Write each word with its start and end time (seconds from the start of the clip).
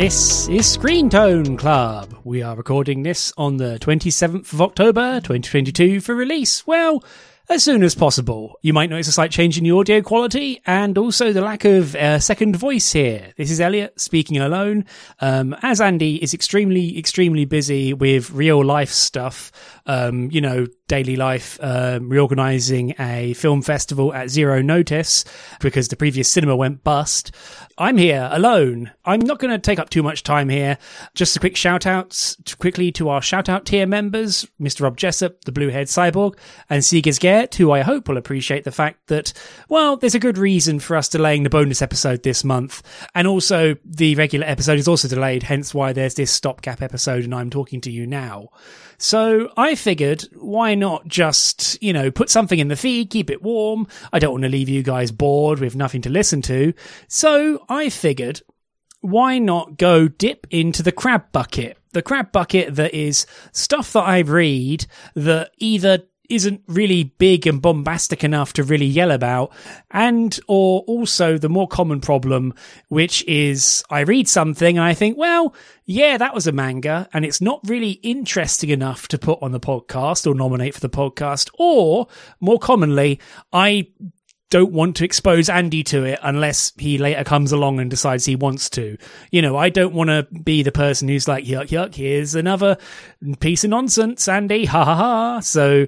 This 0.00 0.48
is 0.48 0.66
Screen 0.66 1.10
Tone 1.10 1.58
Club. 1.58 2.16
We 2.24 2.40
are 2.40 2.56
recording 2.56 3.02
this 3.02 3.34
on 3.36 3.58
the 3.58 3.78
27th 3.78 4.50
of 4.50 4.62
October 4.62 5.20
2022 5.20 6.00
for 6.00 6.14
release. 6.14 6.66
Well, 6.66 7.04
as 7.50 7.64
soon 7.64 7.82
as 7.82 7.96
possible. 7.96 8.56
You 8.62 8.72
might 8.72 8.90
notice 8.90 9.08
a 9.08 9.12
slight 9.12 9.32
change 9.32 9.58
in 9.58 9.64
the 9.64 9.72
audio 9.72 10.00
quality 10.00 10.62
and 10.66 10.96
also 10.96 11.32
the 11.32 11.40
lack 11.40 11.64
of 11.64 11.96
a 11.96 12.20
second 12.20 12.54
voice 12.54 12.92
here. 12.92 13.32
This 13.36 13.50
is 13.50 13.60
Elliot 13.60 14.00
speaking 14.00 14.38
alone. 14.38 14.84
Um, 15.18 15.56
as 15.60 15.80
Andy 15.80 16.22
is 16.22 16.32
extremely, 16.32 16.96
extremely 16.96 17.44
busy 17.44 17.92
with 17.92 18.30
real 18.30 18.64
life 18.64 18.90
stuff, 18.90 19.50
um, 19.86 20.30
you 20.30 20.40
know, 20.40 20.68
daily 20.86 21.16
life, 21.16 21.58
um, 21.62 22.08
reorganizing 22.08 22.94
a 22.98 23.32
film 23.34 23.62
festival 23.62 24.12
at 24.14 24.28
zero 24.28 24.62
notice 24.62 25.24
because 25.60 25.88
the 25.88 25.96
previous 25.96 26.28
cinema 26.28 26.54
went 26.54 26.84
bust. 26.84 27.32
I'm 27.78 27.96
here 27.96 28.28
alone. 28.32 28.90
I'm 29.04 29.20
not 29.20 29.38
going 29.38 29.52
to 29.52 29.58
take 29.58 29.78
up 29.78 29.88
too 29.88 30.02
much 30.02 30.22
time 30.22 30.48
here. 30.48 30.78
Just 31.14 31.36
a 31.36 31.40
quick 31.40 31.56
shout 31.56 31.86
outs 31.86 32.36
quickly 32.58 32.92
to 32.92 33.08
our 33.08 33.22
shout 33.22 33.48
out 33.48 33.66
tier 33.66 33.86
members, 33.86 34.46
Mr. 34.60 34.82
Rob 34.82 34.96
Jessup, 34.96 35.44
the 35.44 35.52
Bluehead 35.52 35.86
Cyborg, 35.86 36.36
and 36.68 36.82
Sigis 36.82 37.18
Who 37.54 37.72
I 37.72 37.82
hope 37.82 38.08
will 38.08 38.16
appreciate 38.16 38.64
the 38.64 38.72
fact 38.72 39.06
that, 39.08 39.32
well, 39.68 39.96
there's 39.96 40.14
a 40.14 40.20
good 40.20 40.38
reason 40.38 40.80
for 40.80 40.96
us 40.96 41.08
delaying 41.08 41.42
the 41.42 41.50
bonus 41.50 41.82
episode 41.82 42.22
this 42.22 42.44
month. 42.44 42.82
And 43.14 43.26
also 43.26 43.76
the 43.84 44.14
regular 44.14 44.46
episode 44.46 44.78
is 44.78 44.88
also 44.88 45.08
delayed, 45.08 45.42
hence 45.42 45.72
why 45.74 45.92
there's 45.92 46.14
this 46.14 46.30
stopgap 46.30 46.82
episode 46.82 47.24
and 47.24 47.34
I'm 47.34 47.50
talking 47.50 47.80
to 47.82 47.90
you 47.90 48.06
now. 48.06 48.50
So 48.98 49.50
I 49.56 49.74
figured, 49.74 50.22
why 50.34 50.74
not 50.74 51.08
just, 51.08 51.82
you 51.82 51.92
know, 51.92 52.10
put 52.10 52.28
something 52.28 52.58
in 52.58 52.68
the 52.68 52.76
feed, 52.76 53.10
keep 53.10 53.30
it 53.30 53.42
warm. 53.42 53.86
I 54.12 54.18
don't 54.18 54.32
want 54.32 54.42
to 54.42 54.50
leave 54.50 54.68
you 54.68 54.82
guys 54.82 55.10
bored 55.10 55.58
with 55.58 55.74
nothing 55.74 56.02
to 56.02 56.10
listen 56.10 56.42
to. 56.42 56.74
So 57.08 57.64
I 57.68 57.88
figured, 57.88 58.42
why 59.00 59.38
not 59.38 59.78
go 59.78 60.08
dip 60.08 60.46
into 60.50 60.82
the 60.82 60.92
crab 60.92 61.32
bucket? 61.32 61.78
The 61.92 62.02
crab 62.02 62.30
bucket 62.30 62.76
that 62.76 62.94
is 62.94 63.26
stuff 63.52 63.94
that 63.94 64.04
I 64.04 64.20
read 64.20 64.86
that 65.14 65.50
either 65.56 66.04
isn't 66.30 66.62
really 66.68 67.04
big 67.04 67.46
and 67.46 67.60
bombastic 67.60 68.24
enough 68.24 68.52
to 68.52 68.62
really 68.62 68.86
yell 68.86 69.10
about 69.10 69.52
and 69.90 70.38
or 70.46 70.80
also 70.86 71.36
the 71.36 71.48
more 71.48 71.68
common 71.68 72.00
problem 72.00 72.54
which 72.88 73.24
is 73.26 73.82
i 73.90 74.00
read 74.00 74.28
something 74.28 74.78
and 74.78 74.84
i 74.84 74.94
think 74.94 75.18
well 75.18 75.54
yeah 75.84 76.16
that 76.16 76.34
was 76.34 76.46
a 76.46 76.52
manga 76.52 77.08
and 77.12 77.24
it's 77.24 77.40
not 77.40 77.60
really 77.64 77.92
interesting 78.02 78.70
enough 78.70 79.08
to 79.08 79.18
put 79.18 79.38
on 79.42 79.52
the 79.52 79.60
podcast 79.60 80.26
or 80.26 80.34
nominate 80.34 80.74
for 80.74 80.80
the 80.80 80.88
podcast 80.88 81.50
or 81.58 82.06
more 82.40 82.58
commonly 82.58 83.18
i 83.52 83.86
don't 84.50 84.72
want 84.72 84.96
to 84.96 85.04
expose 85.04 85.48
Andy 85.48 85.84
to 85.84 86.04
it 86.04 86.18
unless 86.22 86.72
he 86.76 86.98
later 86.98 87.22
comes 87.22 87.52
along 87.52 87.78
and 87.78 87.88
decides 87.88 88.24
he 88.24 88.34
wants 88.34 88.68
to. 88.70 88.98
You 89.30 89.42
know, 89.42 89.56
I 89.56 89.68
don't 89.68 89.94
want 89.94 90.10
to 90.10 90.26
be 90.42 90.64
the 90.64 90.72
person 90.72 91.08
who's 91.08 91.28
like, 91.28 91.44
yuck, 91.44 91.68
yuck, 91.68 91.94
here's 91.94 92.34
another 92.34 92.76
piece 93.38 93.62
of 93.62 93.70
nonsense, 93.70 94.26
Andy, 94.28 94.64
ha 94.64 94.84
ha 94.84 94.96
ha. 94.96 95.40
So 95.40 95.86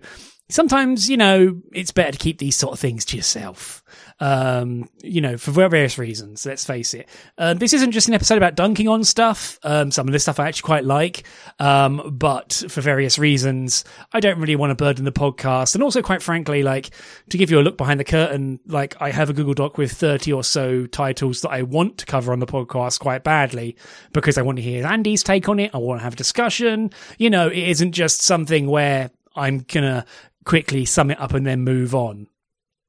sometimes, 0.52 1.08
you 1.08 1.16
know, 1.16 1.60
it's 1.72 1.90
better 1.90 2.12
to 2.12 2.18
keep 2.18 2.38
these 2.38 2.56
sort 2.56 2.74
of 2.74 2.80
things 2.80 3.04
to 3.06 3.16
yourself. 3.16 3.82
Um, 4.20 4.88
you 5.02 5.20
know, 5.20 5.36
for 5.36 5.50
various 5.50 5.98
reasons, 5.98 6.46
let's 6.46 6.64
face 6.64 6.94
it. 6.94 7.08
Um, 7.38 7.58
this 7.58 7.72
isn't 7.72 7.90
just 7.90 8.08
an 8.08 8.14
episode 8.14 8.36
about 8.36 8.54
dunking 8.54 8.86
on 8.86 9.02
stuff. 9.02 9.58
Um, 9.64 9.90
some 9.90 10.06
of 10.06 10.12
this 10.12 10.22
stuff 10.22 10.38
I 10.38 10.48
actually 10.48 10.66
quite 10.66 10.84
like. 10.84 11.24
Um, 11.58 12.16
but 12.16 12.62
for 12.68 12.80
various 12.80 13.18
reasons, 13.18 13.84
I 14.12 14.20
don't 14.20 14.38
really 14.38 14.54
want 14.54 14.70
to 14.70 14.74
burden 14.74 15.04
the 15.04 15.12
podcast. 15.12 15.74
And 15.74 15.82
also, 15.82 16.02
quite 16.02 16.22
frankly, 16.22 16.62
like, 16.62 16.90
to 17.30 17.38
give 17.38 17.50
you 17.50 17.58
a 17.58 17.62
look 17.62 17.76
behind 17.76 17.98
the 17.98 18.04
curtain, 18.04 18.60
like, 18.66 18.94
I 19.00 19.10
have 19.10 19.30
a 19.30 19.32
Google 19.32 19.54
Doc 19.54 19.78
with 19.78 19.92
30 19.92 20.32
or 20.32 20.44
so 20.44 20.86
titles 20.86 21.40
that 21.40 21.50
I 21.50 21.62
want 21.62 21.98
to 21.98 22.06
cover 22.06 22.32
on 22.32 22.38
the 22.38 22.46
podcast 22.46 23.00
quite 23.00 23.24
badly 23.24 23.76
because 24.12 24.38
I 24.38 24.42
want 24.42 24.56
to 24.56 24.62
hear 24.62 24.86
Andy's 24.86 25.22
take 25.22 25.48
on 25.48 25.58
it. 25.58 25.70
I 25.74 25.78
want 25.78 26.00
to 26.00 26.04
have 26.04 26.14
a 26.14 26.16
discussion. 26.16 26.90
You 27.18 27.30
know, 27.30 27.48
it 27.48 27.56
isn't 27.56 27.92
just 27.92 28.22
something 28.22 28.66
where 28.66 29.10
I'm 29.34 29.60
gonna 29.60 30.04
quickly 30.44 30.84
sum 30.84 31.10
it 31.10 31.20
up 31.20 31.34
and 31.34 31.46
then 31.46 31.62
move 31.62 31.94
on. 31.94 32.28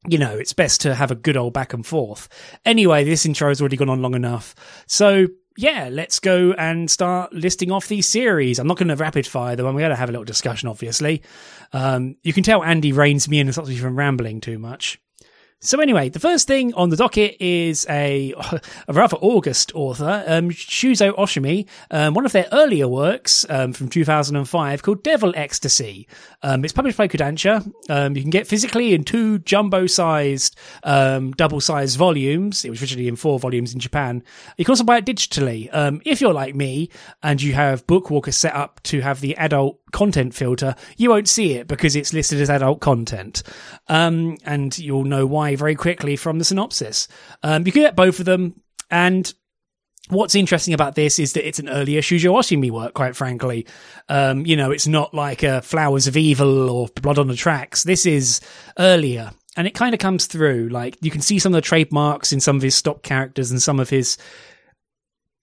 You 0.07 0.17
know, 0.17 0.37
it's 0.37 0.53
best 0.53 0.81
to 0.81 0.95
have 0.95 1.11
a 1.11 1.15
good 1.15 1.37
old 1.37 1.53
back 1.53 1.73
and 1.73 1.85
forth. 1.85 2.27
Anyway, 2.65 3.03
this 3.05 3.25
intro 3.25 3.47
has 3.47 3.61
already 3.61 3.77
gone 3.77 3.89
on 3.89 4.01
long 4.01 4.15
enough. 4.15 4.53
So, 4.85 5.27
yeah, 5.55 5.87
let's 5.91 6.19
go 6.19 6.51
and 6.53 6.91
start 6.91 7.31
listing 7.31 7.71
off 7.71 7.87
these 7.87 8.07
series. 8.07 8.59
I'm 8.59 8.67
not 8.67 8.77
going 8.77 8.89
to 8.89 8.95
rapid 8.95 9.25
fire 9.25 9.55
them. 9.55 9.65
I'm 9.65 9.77
going 9.77 9.89
to 9.89 9.95
have 9.95 10.09
a 10.09 10.11
little 10.11 10.25
discussion, 10.25 10.67
obviously. 10.67 11.21
Um, 11.71 12.15
you 12.23 12.33
can 12.33 12.43
tell 12.43 12.63
Andy 12.63 12.91
reins 12.91 13.29
me 13.29 13.39
in 13.39 13.47
and 13.47 13.53
stops 13.53 13.69
me 13.69 13.77
from 13.77 13.97
rambling 13.97 14.41
too 14.41 14.59
much. 14.59 14.99
So 15.65 15.79
anyway, 15.79 16.09
the 16.09 16.19
first 16.19 16.45
thing 16.45 16.73
on 16.73 16.89
the 16.89 16.97
docket 16.97 17.37
is 17.39 17.87
a, 17.89 18.33
a 18.87 18.93
rather 18.93 19.15
August 19.15 19.71
author, 19.73 20.21
um, 20.27 20.49
Shuzo 20.49 21.15
Oshimi, 21.15 21.69
um, 21.89 22.13
one 22.13 22.25
of 22.25 22.33
their 22.33 22.49
earlier 22.51 22.85
works 22.85 23.45
um, 23.47 23.71
from 23.71 23.87
2005 23.87 24.83
called 24.83 25.03
Devil 25.03 25.31
Ecstasy. 25.37 26.05
Um, 26.41 26.65
it's 26.65 26.73
published 26.73 26.97
by 26.97 27.07
Kodansha. 27.07 27.65
Um, 27.89 28.13
you 28.13 28.21
can 28.21 28.29
get 28.29 28.45
physically 28.45 28.93
in 28.93 29.05
two 29.05 29.39
jumbo-sized, 29.39 30.57
um, 30.83 31.31
double-sized 31.31 31.97
volumes. 31.97 32.65
It 32.65 32.69
was 32.69 32.81
originally 32.81 33.07
in 33.07 33.15
four 33.15 33.39
volumes 33.39 33.73
in 33.73 33.79
Japan. 33.79 34.21
You 34.57 34.65
can 34.65 34.73
also 34.73 34.83
buy 34.83 34.97
it 34.97 35.05
digitally. 35.05 35.69
if 36.03 36.19
you're 36.19 36.33
like 36.33 36.55
me 36.55 36.89
and 37.23 37.41
you 37.41 37.53
have 37.53 37.87
Bookwalker 37.87 38.33
set 38.33 38.53
up 38.53 38.83
to 38.83 38.99
have 38.99 39.21
the 39.21 39.37
adult 39.37 39.79
content 39.93 40.35
filter, 40.35 40.75
you 40.97 41.09
won't 41.09 41.29
see 41.29 41.53
it 41.53 41.67
because 41.67 41.95
it's 41.95 42.13
listed 42.13 42.41
as 42.41 42.49
adult 42.49 42.81
content. 42.81 43.43
Um, 43.87 44.37
and 44.43 44.77
you'll 44.77 45.05
know 45.05 45.25
why 45.25 45.55
very 45.55 45.75
quickly 45.75 46.15
from 46.15 46.39
the 46.39 46.45
synopsis. 46.45 47.07
Um, 47.43 47.65
you 47.65 47.71
can 47.71 47.83
get 47.83 47.95
both 47.95 48.19
of 48.19 48.25
them. 48.25 48.61
And 48.91 49.33
what's 50.09 50.35
interesting 50.35 50.73
about 50.73 50.95
this 50.95 51.19
is 51.19 51.33
that 51.33 51.47
it's 51.47 51.59
an 51.59 51.69
earlier 51.69 52.01
Shuzo 52.01 52.33
Oshimi 52.33 52.69
work, 52.69 52.93
quite 52.93 53.15
frankly. 53.15 53.65
Um, 54.09 54.45
you 54.45 54.55
know, 54.55 54.71
it's 54.71 54.87
not 54.87 55.13
like 55.13 55.43
a 55.43 55.61
Flowers 55.61 56.07
of 56.07 56.17
Evil 56.17 56.69
or 56.69 56.89
Blood 57.01 57.19
on 57.19 57.27
the 57.27 57.35
Tracks. 57.35 57.83
This 57.83 58.05
is 58.05 58.41
earlier. 58.77 59.31
And 59.55 59.67
it 59.67 59.75
kind 59.75 59.93
of 59.93 59.99
comes 59.99 60.25
through. 60.25 60.69
Like, 60.69 60.97
you 61.01 61.11
can 61.11 61.21
see 61.21 61.39
some 61.39 61.53
of 61.53 61.57
the 61.57 61.61
trademarks 61.61 62.33
in 62.33 62.39
some 62.39 62.55
of 62.55 62.63
his 62.63 62.75
stock 62.75 63.03
characters 63.03 63.51
and 63.51 63.61
some 63.61 63.79
of 63.79 63.89
his 63.89 64.17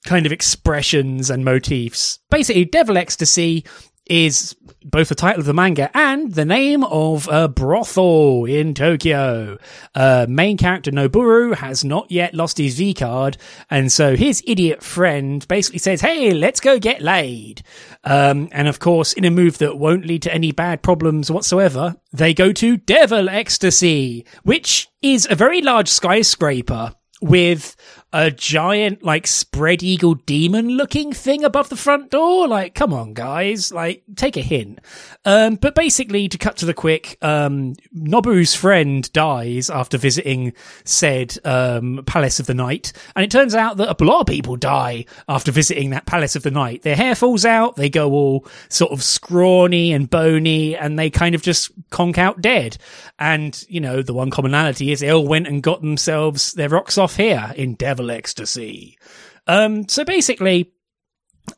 kind 0.05 0.27
of 0.27 0.33
expressions 0.33 1.31
and 1.31 1.45
motifs. 1.45 2.19
Basically, 2.31 2.65
Devil 2.65 2.97
Ecstasy 2.97 3.65
is 4.11 4.57
both 4.85 5.09
the 5.09 5.15
title 5.15 5.41
of 5.41 5.47
the 5.47 5.55
manga 5.55 5.89
and 5.97 6.35
the 6.35 6.45
name 6.45 6.83
of 6.85 7.29
a 7.31 7.49
brothel 7.49 8.45
in 8.45 8.75
Tokyo. 8.75 9.57
Uh, 9.95 10.27
main 10.29 10.57
character 10.57 10.91
Noboru 10.91 11.55
has 11.55 11.85
not 11.85 12.11
yet 12.11 12.35
lost 12.35 12.59
his 12.59 12.77
V 12.77 12.93
card, 12.93 13.37
and 13.71 13.93
so 13.93 14.17
his 14.17 14.43
idiot 14.47 14.83
friend 14.83 15.47
basically 15.47 15.79
says, 15.79 16.01
Hey, 16.01 16.33
let's 16.33 16.61
go 16.61 16.79
get 16.79 17.01
laid. 17.01 17.63
Um, 18.03 18.49
and 18.53 18.67
of 18.67 18.81
course, 18.81 19.13
in 19.13 19.25
a 19.25 19.31
move 19.31 19.59
that 19.59 19.79
won't 19.79 20.07
lead 20.07 20.23
to 20.23 20.35
any 20.35 20.51
bad 20.51 20.83
problems 20.83 21.31
whatsoever, 21.31 21.97
they 22.13 22.35
go 22.35 22.53
to 22.53 22.77
Devil 22.77 23.29
Ecstasy, 23.29 24.27
which 24.43 24.89
is 25.03 25.27
a 25.31 25.37
very 25.37 25.63
large 25.63 25.89
skyscraper 25.89 26.95
with 27.21 27.77
a 28.13 28.31
giant 28.31 29.03
like 29.03 29.27
spread 29.27 29.83
eagle 29.83 30.15
demon 30.15 30.71
looking 30.71 31.13
thing 31.13 31.45
above 31.45 31.69
the 31.69 31.77
front 31.77 32.11
door? 32.11 32.49
Like 32.49 32.75
come 32.75 32.93
on 32.93 33.15
guys. 33.15 33.73
Like 33.73 34.03
take 34.17 34.37
a 34.37 34.43
hint. 34.43 34.81
Um, 35.25 35.57
but 35.57 35.75
basically 35.75 36.29
to 36.29 36.39
cut 36.39 36.57
to 36.59 36.67
the 36.67 36.75
quick 36.75 37.19
um, 37.23 37.75
nobu's 37.93 38.55
friend 38.55 39.11
dies 39.13 39.71
after 39.71 39.99
visiting 39.99 40.53
said 40.85 41.37
um, 41.45 42.03
palace 42.07 42.41
of 42.41 42.47
the 42.47 42.55
night. 42.55 42.93
And 43.15 43.25
it 43.25 43.31
turns 43.31 43.55
out 43.55 43.77
that 43.77 44.01
a 44.01 44.05
lot 44.05 44.21
of 44.21 44.27
people 44.27 44.57
die 44.57 45.05
after 45.29 45.53
visiting 45.53 45.91
that 45.91 46.07
palace 46.07 46.37
of 46.37 46.43
the 46.43 46.51
night. 46.51 46.83
Their 46.83 46.97
hair 46.97 47.15
falls 47.15 47.45
out 47.45 47.77
they 47.77 47.91
go 47.91 48.13
all 48.13 48.47
sort 48.69 48.93
of 48.93 49.03
scrawny 49.03 49.93
and 49.93 50.09
bony 50.09 50.77
and 50.77 50.99
they 50.99 51.11
kind 51.11 51.35
of 51.35 51.43
just 51.43 51.71
conk 51.91 52.19
out 52.19 52.41
dead. 52.41 52.77
And 53.19 53.63
you 53.69 53.81
know 53.81 54.03
the 54.03 54.15
one 54.15 54.31
commonality 54.31 54.93
is 54.93 55.01
they 55.01 55.11
all 55.11 55.27
went 55.27 55.47
and 55.47 55.63
got 55.63 55.81
themselves 55.81 56.53
their 56.53 56.69
rocks 56.69 56.99
off 56.99 57.17
here 57.17 57.53
in 57.57 57.75
devil 58.01 58.11
ecstasy. 58.11 58.99
Um, 59.47 59.89
so 59.89 60.05
basically, 60.05 60.73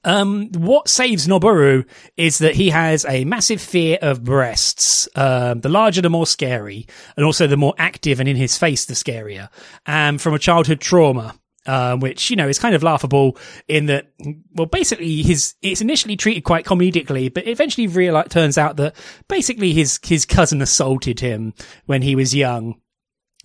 um, 0.05 0.51
what 0.53 0.89
saves 0.89 1.27
Noboru 1.27 1.85
is 2.17 2.39
that 2.39 2.55
he 2.55 2.71
has 2.71 3.05
a 3.09 3.25
massive 3.25 3.61
fear 3.61 3.99
of 4.01 4.25
breasts. 4.25 5.09
Um, 5.15 5.61
the 5.61 5.69
larger, 5.69 6.01
the 6.01 6.11
more 6.11 6.27
scary, 6.27 6.87
and 7.17 7.27
also 7.27 7.47
the 7.47 7.57
more 7.57 7.75
active 7.79 8.21
and 8.21 8.29
in 8.29 8.37
his 8.37 8.57
face, 8.57 8.85
the 8.87 8.95
scarier. 8.95 9.49
Um, 9.87 10.19
from 10.19 10.35
a 10.35 10.39
childhood 10.39 10.81
trauma. 10.81 11.35
Um, 11.65 12.01
which 12.01 12.29
you 12.29 12.35
know 12.35 12.49
is 12.49 12.59
kind 12.59 12.75
of 12.75 12.83
laughable 12.83 13.39
in 13.69 13.87
that, 13.87 14.11
well, 14.53 14.67
basically 14.67 15.23
his 15.23 15.55
it's 15.63 15.81
initially 15.81 16.17
treated 16.17 16.43
quite 16.43 16.65
comedically, 16.65 17.33
but 17.33 17.47
eventually 17.47 17.87
real 17.87 18.21
turns 18.25 18.59
out 18.59 18.79
that 18.79 18.97
basically 19.29 19.73
his 19.73 20.01
his 20.03 20.27
cousin 20.27 20.61
assaulted 20.61 21.21
him 21.21 21.55
when 21.87 22.03
he 22.03 22.17
was 22.17 22.35
young, 22.35 22.81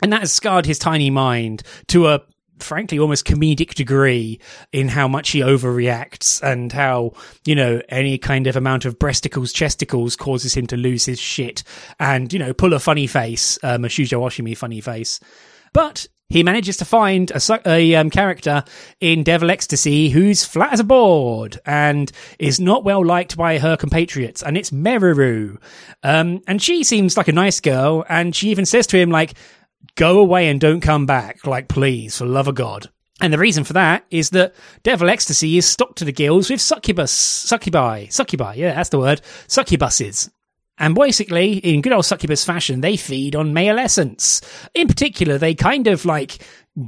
and 0.02 0.12
that 0.12 0.22
has 0.22 0.34
scarred 0.34 0.66
his 0.66 0.80
tiny 0.80 1.12
mind 1.12 1.62
to 1.90 2.08
a 2.08 2.24
frankly 2.60 3.00
almost 3.00 3.26
comedic 3.26 3.74
degree 3.74 4.40
in 4.72 4.88
how 4.88 5.08
much 5.08 5.30
he 5.32 5.40
overreacts 5.40 6.42
and 6.44 6.72
how 6.72 7.12
you 7.46 7.56
know 7.56 7.82
any 7.90 8.18
kind 8.18 8.48
of 8.48 8.56
amount 8.56 8.86
of 8.86 8.98
breasticles 9.00 9.54
chesticles 9.54 10.16
causes 10.16 10.56
him 10.56 10.68
to 10.68 10.78
lose 10.78 11.06
his 11.06 11.20
shit 11.20 11.64
and 12.00 12.34
you 12.34 12.40
know 12.40 12.54
pull 12.54 12.74
a 12.74 12.80
funny 12.80 13.08
face 13.08 13.58
um 13.64 13.86
a 13.86 13.88
Shuzo 13.88 14.20
Oshimi 14.20 14.56
funny 14.56 14.82
face 14.82 15.20
but 15.74 16.08
he 16.30 16.44
manages 16.44 16.76
to 16.78 16.86
find 16.86 17.32
a, 17.32 17.60
a 17.66 17.96
um, 17.96 18.10
character 18.10 18.64
in 19.00 19.24
Devil 19.24 19.50
Ecstasy 19.50 20.10
who's 20.10 20.44
flat 20.44 20.74
as 20.74 20.82
a 20.82 20.84
board 20.84 21.60
and 21.66 22.12
is 22.38 22.60
not 22.60 22.84
well 22.84 23.06
liked 23.06 23.38
by 23.38 23.60
her 23.60 23.78
compatriots, 23.78 24.44
and 24.44 24.58
it's 24.58 24.72
Meruru. 24.72 25.58
Um, 26.04 26.42
and 26.46 26.62
she 26.62 26.84
seems 26.84 27.16
like 27.16 27.30
a 27.30 27.34
nice 27.34 27.62
girl, 27.62 28.04
and 28.10 28.36
she 28.36 28.50
even 28.50 28.66
says 28.66 28.88
to 28.88 28.98
him, 28.98 29.10
like, 29.10 29.36
go 29.96 30.20
away 30.20 30.50
and 30.50 30.60
don't 30.60 30.82
come 30.82 31.06
back, 31.06 31.46
like, 31.46 31.68
please, 31.68 32.18
for 32.18 32.26
love 32.26 32.48
of 32.48 32.56
God. 32.56 32.90
And 33.20 33.34
the 33.34 33.40
reason 33.40 33.64
for 33.64 33.74
that 33.74 34.06
is 34.12 34.30
that 34.32 34.54
Devil 34.84 35.10
Ecstasy 35.10 35.58
is 35.58 35.66
stocked 35.66 35.98
to 35.98 36.06
the 36.06 36.12
gills 36.12 36.50
with 36.50 36.62
succubus, 36.62 37.12
succubi, 37.12 38.08
succubi, 38.08 38.54
yeah, 38.56 38.76
that's 38.76 38.90
the 38.90 39.00
word, 39.00 39.22
succubuses. 39.48 40.30
And 40.78 40.94
basically, 40.94 41.54
in 41.58 41.82
good 41.82 41.94
old 41.94 42.06
succubus 42.06 42.46
fashion, 42.46 42.82
they 42.82 42.98
feed 42.98 43.36
on 43.36 43.54
male 43.54 43.80
essence. 43.80 44.42
In 44.76 44.88
particular, 44.88 45.40
they 45.40 45.56
kind 45.56 45.88
of 45.88 46.06
like 46.06 46.38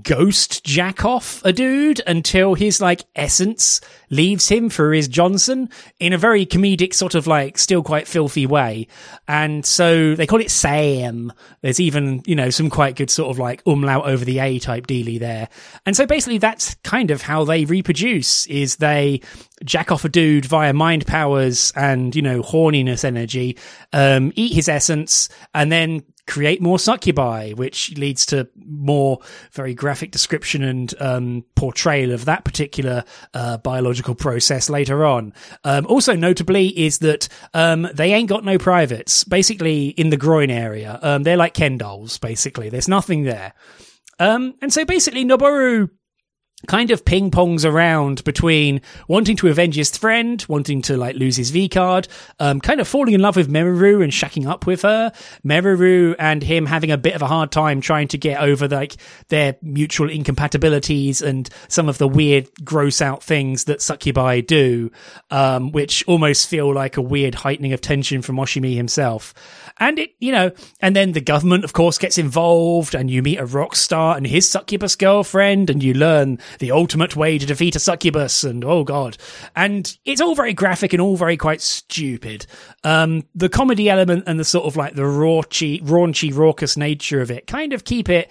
ghost 0.04 0.64
jack 0.64 1.04
off 1.04 1.44
a 1.44 1.52
dude 1.52 2.00
until 2.06 2.54
his 2.54 2.80
like 2.80 3.06
essence 3.16 3.82
leaves 4.10 4.50
him 4.50 4.70
for 4.70 4.94
his 4.94 5.08
Johnson 5.08 5.70
in 6.00 6.14
a 6.14 6.18
very 6.18 6.46
comedic 6.46 6.94
sort 6.94 7.16
of 7.16 7.28
like 7.28 7.58
still 7.58 7.84
quite 7.84 8.08
filthy 8.08 8.46
way. 8.46 8.88
And 9.28 9.66
so 9.66 10.16
they 10.16 10.28
call 10.28 10.42
it 10.42 10.52
Sam. 10.52 11.32
There's 11.62 11.80
even, 11.80 12.24
you 12.26 12.36
know, 12.36 12.50
some 12.50 12.70
quite 12.70 12.96
good 12.96 13.10
sort 13.10 13.30
of 13.30 13.40
like 13.40 13.62
umlaut 13.66 14.06
over 14.06 14.24
the 14.24 14.40
A 14.40 14.60
type 14.60 14.88
dealy 14.88 15.20
there. 15.20 15.50
And 15.86 15.96
so 15.96 16.06
basically 16.06 16.38
that's 16.38 16.76
kind 16.84 17.12
of 17.12 17.22
how 17.22 17.44
they 17.46 17.66
reproduce 17.66 18.46
is 18.48 18.78
they 18.78 19.22
jack 19.64 19.92
off 19.92 20.06
a 20.06 20.10
dude 20.10 20.46
via 20.46 20.74
mind 20.74 21.06
powers 21.06 21.74
and, 21.76 22.16
you 22.16 22.22
know, 22.22 22.42
horniness 22.42 23.04
energy, 23.04 23.58
um, 23.94 24.32
eat 24.36 24.54
his 24.54 24.70
essence 24.70 25.30
and 25.54 25.72
then 25.72 26.04
create 26.30 26.62
more 26.62 26.78
succubi, 26.78 27.52
which 27.54 27.98
leads 27.98 28.28
to 28.28 28.48
more 28.56 29.20
very 29.52 29.74
graphic 29.74 30.12
description 30.12 30.64
and 30.64 30.94
um, 31.02 31.44
portrayal 31.56 32.12
of 32.12 32.26
that 32.26 32.46
particular 32.46 33.04
uh, 33.34 33.58
biological 33.58 33.99
process 34.04 34.70
later 34.70 35.06
on. 35.06 35.34
Um, 35.64 35.86
also, 35.86 36.16
notably, 36.16 36.68
is 36.68 37.00
that 37.00 37.28
um, 37.54 37.88
they 37.94 38.14
ain't 38.14 38.30
got 38.30 38.44
no 38.44 38.58
privates. 38.58 39.24
Basically, 39.24 39.90
in 39.90 40.10
the 40.10 40.18
groin 40.18 40.50
area, 40.50 41.00
um, 41.02 41.24
they're 41.24 41.38
like 41.38 41.54
Ken 41.54 41.78
dolls. 41.78 42.18
Basically, 42.18 42.70
there's 42.70 42.88
nothing 42.88 43.24
there. 43.24 43.54
Um, 44.20 44.56
and 44.62 44.72
so 44.74 44.86
basically, 44.86 45.24
Noboru 45.24 45.90
kind 46.68 46.92
of 46.92 47.06
ping 47.06 47.32
pongs 47.32 47.64
around 47.64 48.24
between 48.24 48.82
wanting 49.08 49.36
to 49.38 49.48
avenge 49.48 49.76
his 49.76 49.96
friend, 49.98 50.44
wanting 50.50 50.82
to 50.84 50.98
like 50.98 51.16
lose 51.16 51.38
his 51.38 51.52
V 51.52 51.70
card, 51.70 52.08
um, 52.40 52.60
kind 52.60 52.82
of 52.82 52.88
falling 52.88 53.14
in 53.14 53.22
love 53.22 53.36
with 53.36 53.50
Meruru 53.50 54.04
and 54.04 54.12
shacking 54.12 54.46
up 54.46 54.66
with 54.66 54.82
her, 54.82 55.12
Meruru 55.46 56.16
and 56.20 56.44
him 56.44 56.66
having 56.66 56.92
a 56.92 56.98
bit 56.98 57.16
of 57.16 57.22
a 57.22 57.28
hard 57.28 57.52
time 57.52 57.80
trying 57.80 58.10
to 58.10 58.18
get 58.18 58.42
over 58.42 58.68
like 58.68 58.98
their 59.30 59.56
mutual 59.62 60.10
incompatibilities 60.10 61.22
and 61.22 61.50
some 61.70 61.88
of 61.88 61.98
the 61.98 62.08
weird, 62.08 62.50
gross 62.64 63.02
out 63.02 63.24
things 63.24 63.66
that 63.66 63.82
succubi 63.82 64.42
do, 64.42 64.92
um, 65.32 65.72
which 65.72 66.04
almost 66.08 66.50
feel 66.50 66.74
like 66.74 66.98
a 66.98 67.02
weird 67.02 67.36
heightening 67.36 67.74
of 67.74 67.82
tension 67.82 68.22
from 68.22 68.36
Oshimi 68.36 68.76
himself. 68.76 69.34
And 69.80 70.00
it, 70.00 70.12
you 70.20 70.32
know, 70.32 70.52
and 70.82 70.96
then 70.96 71.14
the 71.14 71.22
government, 71.22 71.64
of 71.64 71.74
course, 71.74 71.98
gets 71.98 72.18
involved 72.18 72.94
and 72.94 73.10
you 73.10 73.24
meet 73.24 73.40
a 73.40 73.46
rock 73.46 73.76
star 73.76 74.18
and 74.18 74.28
his 74.28 74.48
succubus 74.48 74.96
girlfriend 74.96 75.70
and 75.70 75.82
you 75.82 75.94
learn 75.94 76.40
the 76.60 76.72
ultimate 76.72 77.16
way 77.16 77.38
to 77.38 77.46
defeat 77.46 77.76
a 77.76 77.80
succubus 77.80 78.44
and 78.44 78.64
oh 78.66 78.84
god. 78.84 79.18
And 79.56 79.98
it's 80.06 80.22
all 80.22 80.36
very 80.36 80.54
graphic 80.54 80.94
and 80.94 81.02
all 81.02 81.16
very 81.16 81.38
quite 81.38 81.62
stupid. 81.62 82.46
Um, 82.84 83.24
the 83.34 83.50
comedy 83.50 83.90
element 83.90 84.26
and 84.28 84.40
the 84.40 84.46
sort 84.46 84.66
of 84.66 84.76
like 84.76 84.96
the 84.96 85.04
raunchy, 85.04 85.82
raunchy, 85.82 86.36
raucous 86.36 86.78
nature 86.78 87.22
of 87.22 87.32
it 87.32 87.48
kind 87.48 87.74
of 87.74 87.84
keep 87.86 88.10
it 88.10 88.30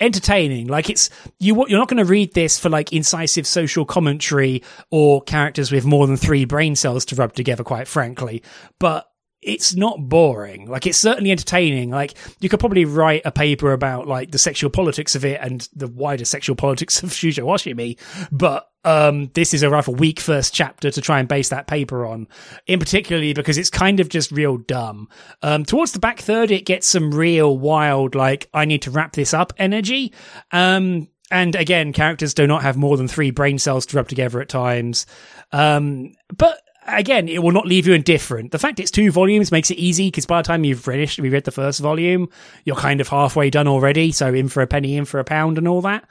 entertaining. 0.00 0.66
Like 0.66 0.90
it's 0.90 1.10
you 1.38 1.54
you're 1.68 1.78
not 1.78 1.88
going 1.88 2.04
to 2.04 2.10
read 2.10 2.34
this 2.34 2.58
for 2.58 2.68
like 2.68 2.92
incisive 2.92 3.46
social 3.46 3.84
commentary 3.84 4.62
or 4.90 5.22
characters 5.22 5.70
with 5.70 5.84
more 5.84 6.06
than 6.06 6.16
3 6.16 6.46
brain 6.46 6.74
cells 6.74 7.04
to 7.06 7.14
rub 7.14 7.34
together 7.34 7.62
quite 7.62 7.86
frankly. 7.86 8.42
But 8.78 9.09
it's 9.42 9.74
not 9.74 10.08
boring. 10.08 10.66
Like 10.68 10.86
it's 10.86 10.98
certainly 10.98 11.30
entertaining. 11.30 11.90
Like 11.90 12.14
you 12.40 12.48
could 12.48 12.60
probably 12.60 12.84
write 12.84 13.22
a 13.24 13.32
paper 13.32 13.72
about 13.72 14.06
like 14.06 14.30
the 14.30 14.38
sexual 14.38 14.70
politics 14.70 15.14
of 15.14 15.24
it 15.24 15.40
and 15.42 15.68
the 15.74 15.88
wider 15.88 16.24
sexual 16.24 16.56
politics 16.56 17.02
of 17.02 17.10
Shuzo 17.10 17.44
Oshimi, 17.44 17.98
but 18.30 18.70
um, 18.84 19.30
this 19.34 19.52
is 19.52 19.62
a 19.62 19.70
rather 19.70 19.92
weak 19.92 20.20
first 20.20 20.54
chapter 20.54 20.90
to 20.90 21.00
try 21.00 21.18
and 21.20 21.28
base 21.28 21.50
that 21.50 21.66
paper 21.66 22.06
on, 22.06 22.28
in 22.66 22.78
particularly 22.78 23.34
because 23.34 23.58
it's 23.58 23.70
kind 23.70 24.00
of 24.00 24.08
just 24.08 24.30
real 24.32 24.56
dumb. 24.56 25.08
Um, 25.42 25.64
towards 25.64 25.92
the 25.92 25.98
back 25.98 26.20
third, 26.20 26.50
it 26.50 26.64
gets 26.64 26.86
some 26.86 27.12
real 27.12 27.58
wild, 27.58 28.14
like, 28.14 28.48
I 28.54 28.64
need 28.64 28.82
to 28.82 28.90
wrap 28.90 29.12
this 29.12 29.34
up 29.34 29.52
energy. 29.58 30.14
Um, 30.50 31.08
and 31.30 31.54
again, 31.54 31.92
characters 31.92 32.34
do 32.34 32.46
not 32.46 32.62
have 32.62 32.76
more 32.76 32.96
than 32.96 33.06
three 33.06 33.30
brain 33.30 33.58
cells 33.58 33.86
to 33.86 33.96
rub 33.96 34.08
together 34.08 34.40
at 34.40 34.48
times. 34.48 35.06
Um, 35.52 36.14
but 36.34 36.60
again, 36.86 37.28
it 37.28 37.42
will 37.42 37.52
not 37.52 37.66
leave 37.66 37.86
you 37.86 37.94
indifferent. 37.94 38.52
The 38.52 38.58
fact 38.58 38.80
it's 38.80 38.90
two 38.90 39.10
volumes 39.10 39.52
makes 39.52 39.70
it 39.70 39.78
easy 39.78 40.08
because 40.08 40.26
by 40.26 40.42
the 40.42 40.46
time 40.46 40.64
you've 40.64 40.80
finished, 40.80 41.18
we 41.18 41.28
read 41.28 41.44
the 41.44 41.50
first 41.50 41.80
volume, 41.80 42.28
you're 42.64 42.76
kind 42.76 43.00
of 43.00 43.08
halfway 43.08 43.50
done 43.50 43.68
already. 43.68 44.12
So 44.12 44.32
in 44.32 44.48
for 44.48 44.62
a 44.62 44.66
penny, 44.66 44.96
in 44.96 45.04
for 45.04 45.20
a 45.20 45.24
pound, 45.24 45.58
and 45.58 45.68
all 45.68 45.82
that. 45.82 46.08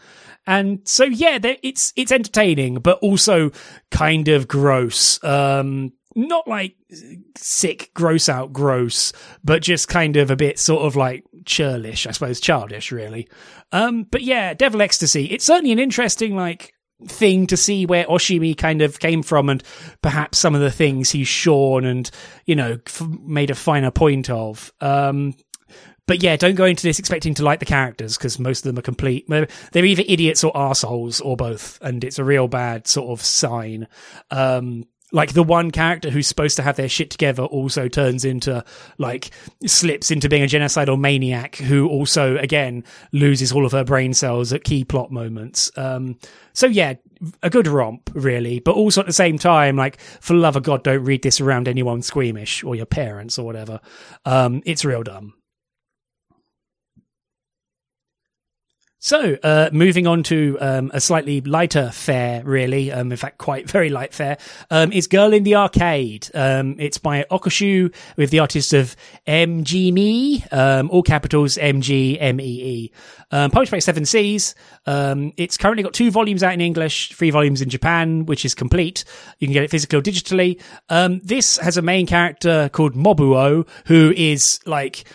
And 0.47 0.79
so 0.87 1.03
yeah, 1.03 1.39
it's 1.43 1.93
it's 1.95 2.11
entertaining, 2.11 2.75
but 2.75 2.99
also 2.99 3.51
kind 3.91 4.27
of 4.27 4.47
gross. 4.47 5.23
Um, 5.23 5.93
not 6.15 6.47
like 6.47 6.75
sick, 7.37 7.91
gross 7.93 8.29
out, 8.29 8.51
gross, 8.51 9.13
but 9.43 9.61
just 9.61 9.87
kind 9.87 10.17
of 10.17 10.31
a 10.31 10.35
bit 10.35 10.59
sort 10.59 10.83
of 10.83 10.95
like 10.95 11.23
churlish, 11.45 12.07
I 12.07 12.11
suppose, 12.11 12.39
childish, 12.39 12.91
really. 12.91 13.27
Um, 13.71 14.03
but 14.03 14.21
yeah, 14.21 14.53
Devil 14.53 14.81
Ecstasy. 14.81 15.25
It's 15.25 15.45
certainly 15.45 15.71
an 15.71 15.79
interesting 15.79 16.35
like 16.35 16.73
thing 17.07 17.47
to 17.47 17.57
see 17.57 17.85
where 17.85 18.05
Oshimi 18.05 18.57
kind 18.57 18.81
of 18.81 18.99
came 18.99 19.23
from 19.23 19.49
and 19.49 19.63
perhaps 20.01 20.37
some 20.37 20.55
of 20.55 20.61
the 20.61 20.71
things 20.71 21.09
he's 21.11 21.27
shorn 21.27 21.85
and, 21.85 22.09
you 22.45 22.55
know, 22.55 22.77
f- 22.85 23.07
made 23.21 23.49
a 23.49 23.55
finer 23.55 23.91
point 23.91 24.29
of. 24.29 24.73
Um, 24.81 25.35
but 26.09 26.23
yeah, 26.23 26.35
don't 26.37 26.55
go 26.55 26.65
into 26.65 26.81
this 26.83 26.97
expecting 26.97 27.35
to 27.35 27.43
like 27.43 27.59
the 27.59 27.65
characters 27.65 28.17
because 28.17 28.39
most 28.39 28.65
of 28.65 28.71
them 28.73 28.79
are 28.79 28.83
complete. 28.83 29.27
They're 29.27 29.85
either 29.85 30.03
idiots 30.07 30.43
or 30.43 30.51
assholes 30.57 31.21
or 31.21 31.37
both, 31.37 31.77
and 31.83 32.03
it's 32.03 32.17
a 32.17 32.23
real 32.23 32.47
bad 32.47 32.87
sort 32.87 33.11
of 33.11 33.23
sign. 33.23 33.87
Um, 34.31 34.85
like 35.11 35.33
the 35.33 35.43
one 35.43 35.71
character 35.71 36.09
who's 36.09 36.27
supposed 36.27 36.55
to 36.57 36.63
have 36.63 36.75
their 36.75 36.89
shit 36.89 37.09
together 37.09 37.43
also 37.43 37.87
turns 37.87 38.25
into 38.25 38.63
like 38.97 39.31
slips 39.65 40.11
into 40.11 40.29
being 40.29 40.43
a 40.43 40.47
genocidal 40.47 40.99
maniac 40.99 41.55
who 41.55 41.87
also 41.87 42.37
again 42.37 42.83
loses 43.11 43.51
all 43.51 43.65
of 43.65 43.71
her 43.71 43.83
brain 43.83 44.13
cells 44.13 44.53
at 44.53 44.63
key 44.63 44.83
plot 44.83 45.11
moments. 45.11 45.71
Um 45.77 46.17
so 46.53 46.67
yeah 46.67 46.95
a 47.41 47.49
good 47.49 47.67
romp 47.67 48.09
really. 48.13 48.59
But 48.59 48.75
also 48.75 49.01
at 49.01 49.07
the 49.07 49.13
same 49.13 49.37
time 49.37 49.75
like 49.75 49.99
for 49.99 50.35
love 50.35 50.55
of 50.55 50.63
god 50.63 50.83
don't 50.83 51.03
read 51.03 51.23
this 51.23 51.41
around 51.41 51.67
anyone 51.67 52.01
squeamish 52.01 52.63
or 52.63 52.75
your 52.75 52.85
parents 52.85 53.39
or 53.39 53.45
whatever. 53.45 53.79
Um 54.25 54.61
it's 54.65 54.85
real 54.85 55.03
dumb 55.03 55.33
So, 59.01 59.37
uh, 59.43 59.69
moving 59.71 60.07
on 60.07 60.23
to 60.23 60.57
um, 60.59 60.91
a 60.93 60.99
slightly 60.99 61.39
lighter 61.39 61.89
fare, 61.89 62.43
really, 62.43 62.91
um, 62.91 63.09
in 63.09 63.17
fact, 63.17 63.37
quite 63.37 63.69
very 63.71 63.89
light 63.89 64.13
fare, 64.13 64.37
um, 64.69 64.91
is 64.91 65.07
Girl 65.07 65.31
in 65.31 65.43
the 65.43 65.55
Arcade. 65.55 66.29
Um, 66.33 66.75
it's 66.77 66.97
by 66.97 67.23
Okushu 67.31 67.95
with 68.17 68.29
the 68.29 68.39
artist 68.39 68.73
of 68.73 68.97
MG 69.25 69.93
Me, 69.93 70.43
um, 70.51 70.89
all 70.91 71.01
capitals 71.01 71.57
M 71.57 71.79
G 71.79 72.19
M 72.19 72.41
E 72.41 72.43
E. 72.43 72.91
Um, 73.31 73.51
published 73.51 73.71
by 73.71 73.79
Seven 73.79 74.03
Seas. 74.03 74.53
it's 74.85 75.55
currently 75.55 75.83
got 75.83 75.93
two 75.93 76.11
volumes 76.11 76.43
out 76.43 76.53
in 76.53 76.59
English, 76.59 77.13
three 77.13 77.29
volumes 77.29 77.61
in 77.61 77.69
Japan, 77.69 78.25
which 78.25 78.43
is 78.43 78.53
complete. 78.53 79.05
You 79.37 79.47
can 79.47 79.53
get 79.53 79.63
it 79.63 79.71
physically 79.71 79.99
or 79.99 80.01
digitally. 80.01 80.59
this 81.23 81.57
has 81.59 81.77
a 81.77 81.81
main 81.81 82.05
character 82.05 82.69
called 82.73 82.95
Mobuo, 82.95 83.65
who 83.85 84.13
is 84.17 84.59
like 84.65 85.05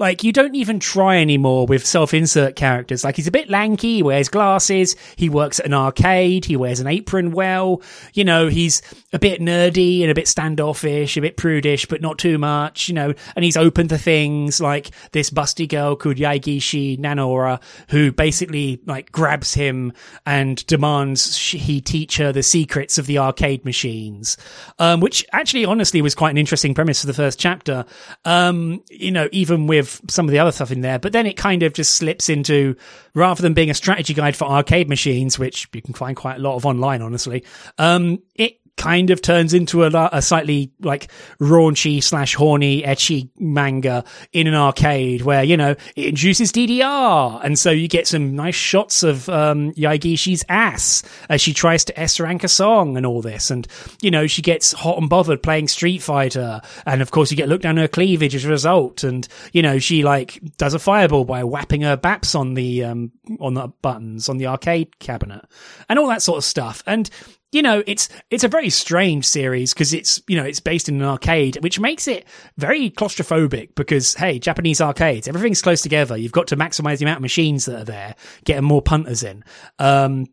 like, 0.00 0.24
you 0.24 0.32
don't 0.32 0.54
even 0.54 0.80
try 0.80 1.18
anymore 1.18 1.66
with 1.66 1.86
self 1.86 2.14
insert 2.14 2.56
characters. 2.56 3.04
Like, 3.04 3.16
he's 3.16 3.26
a 3.26 3.30
bit 3.30 3.50
lanky, 3.50 3.96
he 3.96 4.02
wears 4.02 4.30
glasses, 4.30 4.96
he 5.14 5.28
works 5.28 5.60
at 5.60 5.66
an 5.66 5.74
arcade, 5.74 6.46
he 6.46 6.56
wears 6.56 6.80
an 6.80 6.86
apron 6.86 7.32
well. 7.32 7.82
You 8.14 8.24
know, 8.24 8.48
he's 8.48 8.80
a 9.12 9.18
bit 9.18 9.42
nerdy 9.42 10.00
and 10.00 10.10
a 10.10 10.14
bit 10.14 10.26
standoffish, 10.26 11.18
a 11.18 11.20
bit 11.20 11.36
prudish, 11.36 11.84
but 11.84 12.00
not 12.00 12.16
too 12.18 12.38
much, 12.38 12.88
you 12.88 12.94
know, 12.94 13.12
and 13.36 13.44
he's 13.44 13.58
open 13.58 13.88
to 13.88 13.98
things 13.98 14.58
like 14.58 14.90
this 15.12 15.28
busty 15.28 15.68
girl 15.68 15.96
called 15.96 16.16
Yaigishi 16.16 16.98
Nanora, 16.98 17.60
who 17.90 18.10
basically, 18.10 18.80
like, 18.86 19.12
grabs 19.12 19.52
him 19.52 19.92
and 20.24 20.64
demands 20.66 21.36
he 21.36 21.82
teach 21.82 22.16
her 22.16 22.32
the 22.32 22.42
secrets 22.42 22.96
of 22.96 23.06
the 23.06 23.18
arcade 23.18 23.66
machines. 23.66 24.38
Um, 24.78 25.00
which 25.00 25.26
actually, 25.32 25.66
honestly, 25.66 26.00
was 26.00 26.14
quite 26.14 26.30
an 26.30 26.38
interesting 26.38 26.72
premise 26.72 27.02
for 27.02 27.06
the 27.06 27.12
first 27.12 27.38
chapter. 27.38 27.84
Um, 28.24 28.82
you 28.88 29.10
know, 29.10 29.28
even 29.30 29.66
with 29.66 29.89
some 30.08 30.26
of 30.26 30.32
the 30.32 30.38
other 30.38 30.52
stuff 30.52 30.70
in 30.70 30.80
there, 30.80 30.98
but 30.98 31.12
then 31.12 31.26
it 31.26 31.36
kind 31.36 31.62
of 31.62 31.72
just 31.72 31.94
slips 31.94 32.28
into 32.28 32.76
rather 33.14 33.42
than 33.42 33.54
being 33.54 33.70
a 33.70 33.74
strategy 33.74 34.14
guide 34.14 34.36
for 34.36 34.44
arcade 34.44 34.88
machines, 34.88 35.38
which 35.38 35.68
you 35.72 35.82
can 35.82 35.94
find 35.94 36.16
quite 36.16 36.36
a 36.36 36.40
lot 36.40 36.56
of 36.56 36.66
online, 36.66 37.02
honestly. 37.02 37.44
Um, 37.78 38.22
it 38.34 38.59
kind 38.76 39.10
of 39.10 39.20
turns 39.22 39.54
into 39.54 39.84
a, 39.84 40.10
a 40.12 40.22
slightly 40.22 40.72
like 40.80 41.10
raunchy 41.40 42.02
slash 42.02 42.34
horny 42.34 42.82
ecchi 42.82 43.28
manga 43.38 44.04
in 44.32 44.46
an 44.46 44.54
arcade 44.54 45.22
where 45.22 45.44
you 45.44 45.56
know 45.56 45.74
it 45.96 46.06
induces 46.06 46.52
DDR 46.52 47.44
and 47.44 47.58
so 47.58 47.70
you 47.70 47.88
get 47.88 48.06
some 48.06 48.34
nice 48.34 48.54
shots 48.54 49.02
of 49.02 49.28
um, 49.28 49.72
Yaigishi's 49.72 50.44
ass 50.48 51.02
as 51.28 51.40
she 51.40 51.52
tries 51.52 51.84
to 51.84 52.00
S 52.00 52.20
rank 52.20 52.44
a 52.44 52.48
song 52.48 52.96
and 52.96 53.06
all 53.06 53.22
this. 53.22 53.50
And 53.50 53.66
you 54.00 54.10
know 54.10 54.26
she 54.26 54.42
gets 54.42 54.72
hot 54.72 54.98
and 54.98 55.08
bothered 55.08 55.42
playing 55.42 55.68
Street 55.68 56.02
Fighter. 56.02 56.60
And 56.86 57.02
of 57.02 57.10
course 57.10 57.30
you 57.30 57.36
get 57.36 57.48
looked 57.48 57.62
down 57.62 57.76
her 57.76 57.88
cleavage 57.88 58.34
as 58.34 58.44
a 58.44 58.48
result. 58.48 59.04
And 59.04 59.26
you 59.52 59.62
know 59.62 59.78
she 59.78 60.02
like 60.02 60.40
does 60.56 60.74
a 60.74 60.78
fireball 60.78 61.24
by 61.24 61.44
whapping 61.44 61.82
her 61.82 61.96
baps 61.96 62.34
on 62.34 62.54
the 62.54 62.84
um 62.84 63.12
on 63.38 63.54
the 63.54 63.68
buttons 63.82 64.28
on 64.28 64.38
the 64.38 64.46
arcade 64.46 64.98
cabinet 64.98 65.44
and 65.88 65.98
all 65.98 66.08
that 66.08 66.22
sort 66.22 66.38
of 66.38 66.44
stuff. 66.44 66.82
And 66.86 67.08
you 67.52 67.62
know, 67.62 67.82
it's 67.86 68.08
it's 68.30 68.44
a 68.44 68.48
very 68.48 68.70
strange 68.70 69.26
series 69.26 69.74
because 69.74 69.92
it's 69.92 70.22
you 70.28 70.36
know 70.36 70.44
it's 70.44 70.60
based 70.60 70.88
in 70.88 70.96
an 70.96 71.02
arcade, 71.02 71.58
which 71.62 71.80
makes 71.80 72.06
it 72.06 72.24
very 72.56 72.90
claustrophobic. 72.90 73.74
Because 73.74 74.14
hey, 74.14 74.38
Japanese 74.38 74.80
arcades, 74.80 75.26
everything's 75.26 75.62
close 75.62 75.82
together. 75.82 76.16
You've 76.16 76.32
got 76.32 76.46
to 76.48 76.56
maximize 76.56 76.98
the 76.98 77.06
amount 77.06 77.18
of 77.18 77.22
machines 77.22 77.64
that 77.64 77.80
are 77.80 77.84
there, 77.84 78.14
getting 78.44 78.64
more 78.64 78.82
punters 78.82 79.22
in. 79.22 79.44
Um, 79.78 80.26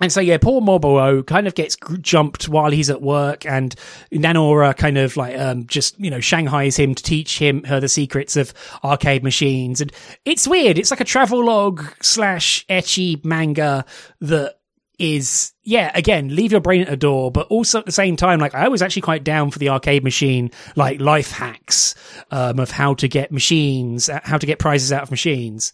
and 0.00 0.12
so, 0.12 0.20
yeah, 0.20 0.38
poor 0.38 0.60
Mobuo 0.60 1.26
kind 1.26 1.48
of 1.48 1.54
gets 1.54 1.76
jumped 2.00 2.48
while 2.48 2.70
he's 2.70 2.88
at 2.88 3.02
work, 3.02 3.44
and 3.44 3.74
Nanora 4.12 4.76
kind 4.76 4.96
of 4.96 5.16
like 5.16 5.36
um, 5.38 5.66
just 5.66 5.98
you 5.98 6.10
know 6.10 6.18
shanghais 6.18 6.76
him 6.76 6.94
to 6.94 7.02
teach 7.02 7.38
him 7.38 7.64
her 7.64 7.80
the 7.80 7.88
secrets 7.88 8.36
of 8.36 8.54
arcade 8.84 9.24
machines, 9.24 9.80
and 9.80 9.92
it's 10.24 10.46
weird. 10.46 10.78
It's 10.78 10.90
like 10.90 11.00
a 11.00 11.04
travelogue 11.04 11.84
slash 12.00 12.64
ecchi 12.66 13.24
manga 13.24 13.84
that 14.20 14.57
is 14.98 15.52
yeah 15.62 15.92
again 15.94 16.34
leave 16.34 16.50
your 16.50 16.60
brain 16.60 16.82
at 16.82 16.92
a 16.92 16.96
door 16.96 17.30
but 17.30 17.46
also 17.48 17.78
at 17.78 17.86
the 17.86 17.92
same 17.92 18.16
time 18.16 18.40
like 18.40 18.54
i 18.54 18.66
was 18.66 18.82
actually 18.82 19.02
quite 19.02 19.22
down 19.22 19.50
for 19.50 19.60
the 19.60 19.68
arcade 19.68 20.02
machine 20.02 20.50
like 20.74 21.00
life 21.00 21.30
hacks 21.30 21.94
um, 22.30 22.58
of 22.58 22.70
how 22.70 22.94
to 22.94 23.06
get 23.06 23.30
machines 23.30 24.10
how 24.24 24.38
to 24.38 24.46
get 24.46 24.58
prizes 24.58 24.92
out 24.92 25.02
of 25.02 25.10
machines. 25.10 25.72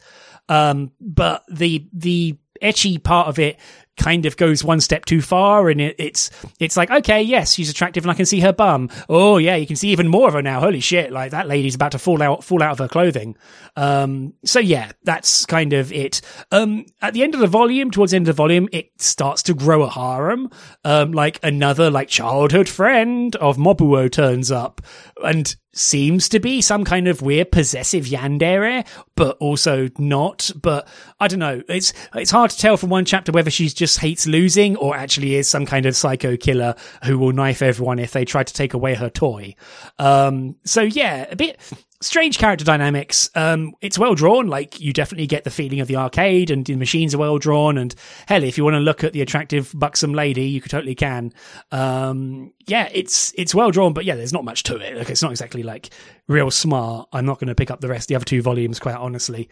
Um, 0.48 0.92
but 1.00 1.44
the 1.50 1.86
the 1.92 2.38
ecchi 2.62 3.02
part 3.02 3.28
of 3.28 3.38
it 3.38 3.58
kind 3.96 4.26
of 4.26 4.36
goes 4.36 4.64
one 4.64 4.80
step 4.80 5.04
too 5.04 5.20
far 5.20 5.68
and 5.70 5.80
it, 5.80 5.94
it's 5.98 6.30
it's 6.58 6.76
like 6.76 6.90
okay 6.90 7.22
yes 7.22 7.54
she's 7.54 7.70
attractive 7.70 8.04
and 8.04 8.10
i 8.10 8.14
can 8.14 8.26
see 8.26 8.40
her 8.40 8.52
bum. 8.52 8.90
Oh 9.08 9.38
yeah 9.38 9.56
you 9.56 9.66
can 9.66 9.76
see 9.76 9.90
even 9.90 10.08
more 10.08 10.28
of 10.28 10.34
her 10.34 10.42
now. 10.42 10.60
Holy 10.60 10.80
shit 10.80 11.12
like 11.12 11.30
that 11.30 11.48
lady's 11.48 11.74
about 11.74 11.92
to 11.92 11.98
fall 11.98 12.22
out 12.22 12.44
fall 12.44 12.62
out 12.62 12.72
of 12.72 12.78
her 12.78 12.88
clothing. 12.88 13.36
Um 13.76 14.34
so 14.44 14.58
yeah 14.60 14.92
that's 15.02 15.46
kind 15.46 15.72
of 15.72 15.92
it. 15.92 16.20
Um 16.50 16.86
at 17.02 17.14
the 17.14 17.22
end 17.22 17.34
of 17.34 17.40
the 17.40 17.46
volume 17.46 17.90
towards 17.90 18.12
the 18.12 18.16
end 18.16 18.28
of 18.28 18.34
the 18.36 18.42
volume 18.42 18.68
it 18.72 18.90
starts 19.00 19.42
to 19.44 19.54
grow 19.54 19.82
a 19.82 19.90
harem 19.90 20.50
um 20.84 21.12
like 21.12 21.38
another 21.42 21.90
like 21.90 22.08
childhood 22.08 22.68
friend 22.68 23.36
of 23.36 23.56
mobuo 23.56 24.10
turns 24.10 24.50
up 24.50 24.80
and 25.22 25.56
seems 25.74 26.28
to 26.30 26.40
be 26.40 26.60
some 26.60 26.84
kind 26.84 27.08
of 27.08 27.20
weird 27.20 27.50
possessive 27.50 28.04
yandere, 28.04 28.86
but 29.16 29.36
also 29.38 29.88
not. 29.98 30.50
But 30.60 30.88
I 31.20 31.28
don't 31.28 31.38
know. 31.38 31.62
It's 31.68 31.92
it's 32.14 32.30
hard 32.30 32.50
to 32.50 32.58
tell 32.58 32.76
from 32.76 32.90
one 32.90 33.04
chapter 33.04 33.32
whether 33.32 33.50
she 33.50 33.68
just 33.68 33.98
hates 33.98 34.26
losing 34.26 34.76
or 34.76 34.96
actually 34.96 35.34
is 35.34 35.48
some 35.48 35.66
kind 35.66 35.86
of 35.86 35.96
psycho 35.96 36.36
killer 36.36 36.74
who 37.04 37.18
will 37.18 37.32
knife 37.32 37.62
everyone 37.62 37.98
if 37.98 38.12
they 38.12 38.24
try 38.24 38.42
to 38.42 38.52
take 38.52 38.74
away 38.74 38.94
her 38.94 39.10
toy. 39.10 39.54
Um, 39.98 40.56
so 40.64 40.82
yeah, 40.82 41.26
a 41.30 41.36
bit 41.36 41.58
strange 42.04 42.38
character 42.38 42.64
dynamics. 42.64 43.30
Um, 43.34 43.74
it's 43.80 43.98
well 43.98 44.14
drawn. 44.14 44.46
Like 44.46 44.80
you 44.80 44.92
definitely 44.92 45.26
get 45.26 45.44
the 45.44 45.50
feeling 45.50 45.80
of 45.80 45.88
the 45.88 45.96
arcade, 45.96 46.50
and 46.50 46.64
the 46.64 46.76
machines 46.76 47.14
are 47.14 47.18
well 47.18 47.38
drawn. 47.38 47.78
And 47.78 47.94
hell, 48.26 48.42
if 48.42 48.58
you 48.58 48.64
want 48.64 48.74
to 48.74 48.80
look 48.80 49.02
at 49.02 49.12
the 49.12 49.22
attractive 49.22 49.72
buxom 49.74 50.12
lady, 50.12 50.44
you 50.44 50.60
could 50.60 50.70
totally 50.70 50.94
can. 50.94 51.32
Um, 51.72 52.52
yeah, 52.66 52.88
it's 52.92 53.32
it's 53.36 53.54
well 53.54 53.70
drawn, 53.70 53.92
but 53.92 54.04
yeah, 54.04 54.14
there's 54.14 54.32
not 54.32 54.44
much 54.44 54.62
to 54.64 54.76
it. 54.76 54.96
Like 54.96 55.10
it's 55.10 55.22
not 55.22 55.30
exactly 55.30 55.62
like 55.62 55.90
real 56.28 56.50
smart. 56.50 57.08
I'm 57.12 57.26
not 57.26 57.38
going 57.38 57.48
to 57.48 57.54
pick 57.54 57.70
up 57.70 57.80
the 57.80 57.88
rest 57.88 58.08
the 58.08 58.16
other 58.16 58.24
two 58.24 58.42
volumes, 58.42 58.78
quite 58.78 58.96
honestly. 58.96 59.48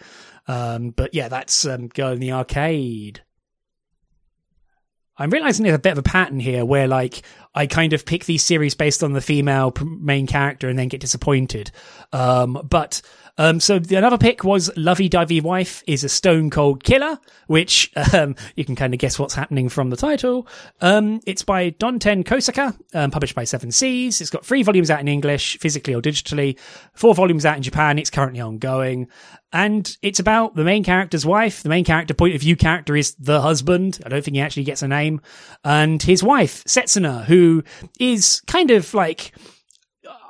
Um, 0.46 0.90
but 0.90 1.14
yeah, 1.14 1.28
that's 1.28 1.64
um, 1.64 1.88
Girl 1.88 2.12
in 2.12 2.20
the 2.20 2.32
Arcade. 2.32 3.22
I'm 5.18 5.30
realizing 5.30 5.64
there's 5.64 5.76
a 5.76 5.80
bit 5.80 5.92
of 5.92 5.98
a 5.98 6.02
pattern 6.02 6.40
here 6.40 6.64
where 6.64 6.88
like 6.88 7.22
I 7.54 7.66
kind 7.66 7.92
of 7.92 8.06
pick 8.06 8.24
these 8.24 8.42
series 8.42 8.74
based 8.74 9.02
on 9.02 9.12
the 9.12 9.20
female 9.20 9.74
main 9.82 10.26
character 10.26 10.68
and 10.68 10.78
then 10.78 10.88
get 10.88 11.00
disappointed. 11.00 11.70
Um, 12.12 12.66
but 12.68 13.02
um, 13.38 13.60
so 13.60 13.78
the, 13.78 13.96
another 13.96 14.18
pick 14.18 14.44
was 14.44 14.70
Lovey 14.76 15.08
Dovey 15.08 15.40
Wife 15.40 15.82
is 15.86 16.04
a 16.04 16.08
Stone 16.08 16.50
Cold 16.50 16.84
Killer, 16.84 17.18
which 17.46 17.90
um, 18.12 18.34
you 18.56 18.64
can 18.64 18.76
kind 18.76 18.92
of 18.92 19.00
guess 19.00 19.18
what's 19.18 19.34
happening 19.34 19.68
from 19.68 19.90
the 19.90 19.96
title. 19.96 20.46
Um, 20.80 21.20
it's 21.26 21.42
by 21.42 21.70
Donten 21.70 22.24
Kosaka, 22.24 22.76
um, 22.94 23.10
published 23.10 23.34
by 23.34 23.44
Seven 23.44 23.70
Seas. 23.70 24.20
It's 24.20 24.30
got 24.30 24.44
three 24.44 24.62
volumes 24.62 24.90
out 24.90 25.00
in 25.00 25.08
English, 25.08 25.58
physically 25.58 25.94
or 25.94 26.02
digitally, 26.02 26.58
four 26.94 27.14
volumes 27.14 27.46
out 27.46 27.56
in 27.56 27.62
Japan. 27.62 27.98
It's 27.98 28.10
currently 28.10 28.40
ongoing. 28.40 29.08
And 29.52 29.96
it's 30.02 30.18
about 30.18 30.54
the 30.54 30.64
main 30.64 30.82
character's 30.82 31.26
wife. 31.26 31.62
The 31.62 31.68
main 31.68 31.84
character 31.84 32.14
point 32.14 32.34
of 32.34 32.40
view 32.40 32.56
character 32.56 32.96
is 32.96 33.14
the 33.16 33.40
husband. 33.40 34.00
I 34.04 34.08
don't 34.08 34.24
think 34.24 34.34
he 34.34 34.40
actually 34.40 34.64
gets 34.64 34.82
a 34.82 34.88
name. 34.88 35.20
And 35.62 36.02
his 36.02 36.22
wife, 36.22 36.64
Setsuna, 36.64 37.24
who 37.24 37.62
is 37.98 38.40
kind 38.46 38.70
of 38.70 38.94
like 38.94 39.32